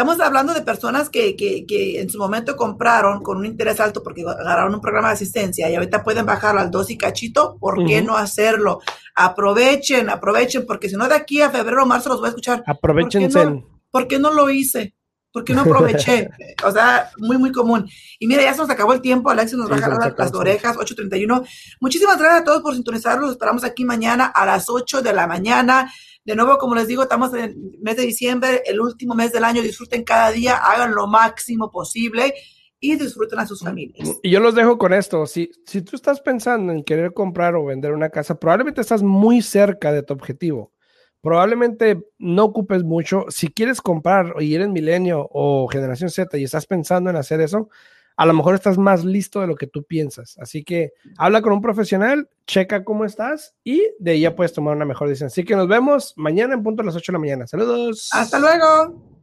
Estamos 0.01 0.19
hablando 0.21 0.55
de 0.55 0.63
personas 0.63 1.11
que, 1.11 1.37
que, 1.37 1.67
que, 1.67 2.01
en 2.01 2.09
su 2.09 2.17
momento 2.17 2.57
compraron 2.57 3.23
con 3.23 3.37
un 3.37 3.45
interés 3.45 3.81
alto 3.81 4.03
porque 4.03 4.23
agarraron 4.23 4.75
un 4.75 4.81
programa 4.81 5.09
de 5.09 5.13
asistencia 5.13 5.69
y 5.69 5.75
ahorita 5.75 6.03
pueden 6.03 6.25
bajarlo 6.25 6.59
al 6.59 6.71
2 6.71 6.93
y 6.93 6.97
cachito. 6.97 7.59
¿Por 7.61 7.85
qué 7.85 7.99
uh 7.99 8.01
-huh. 8.01 8.07
no 8.07 8.17
hacerlo? 8.17 8.81
Aprovechen, 9.15 10.09
aprovechen, 10.09 10.65
porque 10.65 10.89
si 10.89 10.97
no 10.97 11.07
de 11.07 11.17
aquí 11.17 11.43
a 11.43 11.51
febrero 11.51 11.83
o 11.83 11.87
marzo 11.87 12.09
los 12.09 12.21
voy 12.21 12.29
a 12.29 12.31
escuchar. 12.31 12.65
Aprovechense. 12.67 13.39
¿Por 13.39 13.45
qué 13.47 13.51
no, 13.51 13.81
¿por 13.91 14.09
qué 14.09 14.19
no 14.19 14.33
lo 14.33 14.49
hice? 14.49 14.95
¿Por 15.33 15.45
qué 15.45 15.53
no 15.53 15.61
aproveché? 15.61 16.31
o 16.65 16.73
sea, 16.73 17.11
muy, 17.19 17.37
muy 17.37 17.53
común. 17.53 17.87
Y 18.19 18.27
mira, 18.27 18.43
ya 18.43 18.55
se 18.55 18.61
nos 18.61 18.71
acabó 18.71 18.95
el 18.95 19.03
tiempo. 19.03 19.29
Alexis 19.29 19.59
nos 19.59 19.67
sí, 19.67 19.73
va 19.73 19.77
a 19.77 19.81
jalar 19.83 20.15
las 20.17 20.33
orejas, 20.33 20.79
8.31. 20.79 21.47
Muchísimas 21.79 22.19
gracias 22.19 22.41
a 22.41 22.45
todos 22.45 22.63
por 22.63 22.75
sintonizarlos. 22.75 23.33
Esperamos 23.33 23.65
aquí 23.65 23.85
mañana 23.85 24.25
a 24.25 24.47
las 24.47 24.71
8 24.71 25.03
de 25.03 25.13
la 25.13 25.27
mañana. 25.27 25.93
De 26.25 26.37
nuevo, 26.37 26.59
como 26.59 26.75
les 26.75 26.87
digo, 26.87 27.03
estamos 27.03 27.33
en 27.35 27.41
el 27.41 27.57
mes 27.81 27.97
de 27.97 28.05
diciembre, 28.05 28.63
el 28.67 28.81
último 28.81 29.15
mes 29.15 29.33
del 29.33 29.45
año. 29.45 29.63
Disfruten 29.63 30.05
cada 30.05 30.31
día, 30.31 30.57
hagan 30.57 30.95
lo 30.95 31.07
máximo 31.07 31.71
posible 31.71 32.35
y 32.79 32.97
disfruten 32.97 33.39
a 33.39 33.47
sus 33.47 33.61
familias. 33.61 34.19
Y 34.23 34.31
yo 34.31 34.41
los 34.41 34.55
dejo 34.55 34.79
con 34.79 34.93
esto. 34.93 35.27
Si, 35.27 35.51
si 35.67 35.83
tú 35.83 35.97
estás 35.97 36.21
pensando 36.21 36.73
en 36.73 36.83
querer 36.83 37.13
comprar 37.13 37.55
o 37.55 37.65
vender 37.65 37.93
una 37.93 38.11
casa, 38.11 38.39
probablemente 38.39 38.81
estás 38.81 39.03
muy 39.03 39.43
cerca 39.43 39.93
de 39.93 40.03
tu 40.03 40.15
objetivo. 40.15 40.73
Probablemente 41.23 42.03
no 42.19 42.45
ocupes 42.45 42.83
mucho. 42.83 43.27
Si 43.29 43.49
quieres 43.49 43.83
comprar 43.83 44.35
y 44.41 44.55
eres 44.55 44.69
milenio 44.69 45.29
o 45.31 45.69
generación 45.69 46.09
Z 46.09 46.39
y 46.39 46.45
estás 46.45 46.67
pensando 46.67 47.11
en 47.11 47.17
hacer 47.17 47.43
eso, 47.43 47.69
a 48.17 48.27
lo 48.27 48.35
mejor 48.35 48.55
estás 48.55 48.79
más 48.79 49.05
listo 49.05 49.41
de 49.41 49.47
lo 49.47 49.57
que 49.57 49.67
tú 49.67 49.85
piensas. 49.85 50.37
Así 50.39 50.65
que 50.65 50.93
habla 51.17 51.43
con 51.43 51.53
un 51.53 51.63
profesional, 51.63 52.29
checa 52.47 52.85
cómo 52.85 53.05
estás 53.05 53.55
y 53.65 53.83
de 53.99 54.13
ahí 54.13 54.21
ya 54.21 54.37
puedes 54.37 54.53
tomar 54.53 54.77
una 54.77 54.85
mejor 54.85 55.09
decisión. 55.09 55.29
Así 55.29 55.45
que 55.45 55.57
nos 55.57 55.69
vemos 55.69 56.15
mañana 56.17 56.55
en 56.55 56.63
punto 56.63 56.83
a 56.83 56.87
las 56.87 56.97
8 56.97 57.13
de 57.13 57.15
la 57.15 57.21
mañana. 57.21 57.47
Saludos. 57.47 58.11
Hasta 58.13 58.39
luego. 58.39 59.20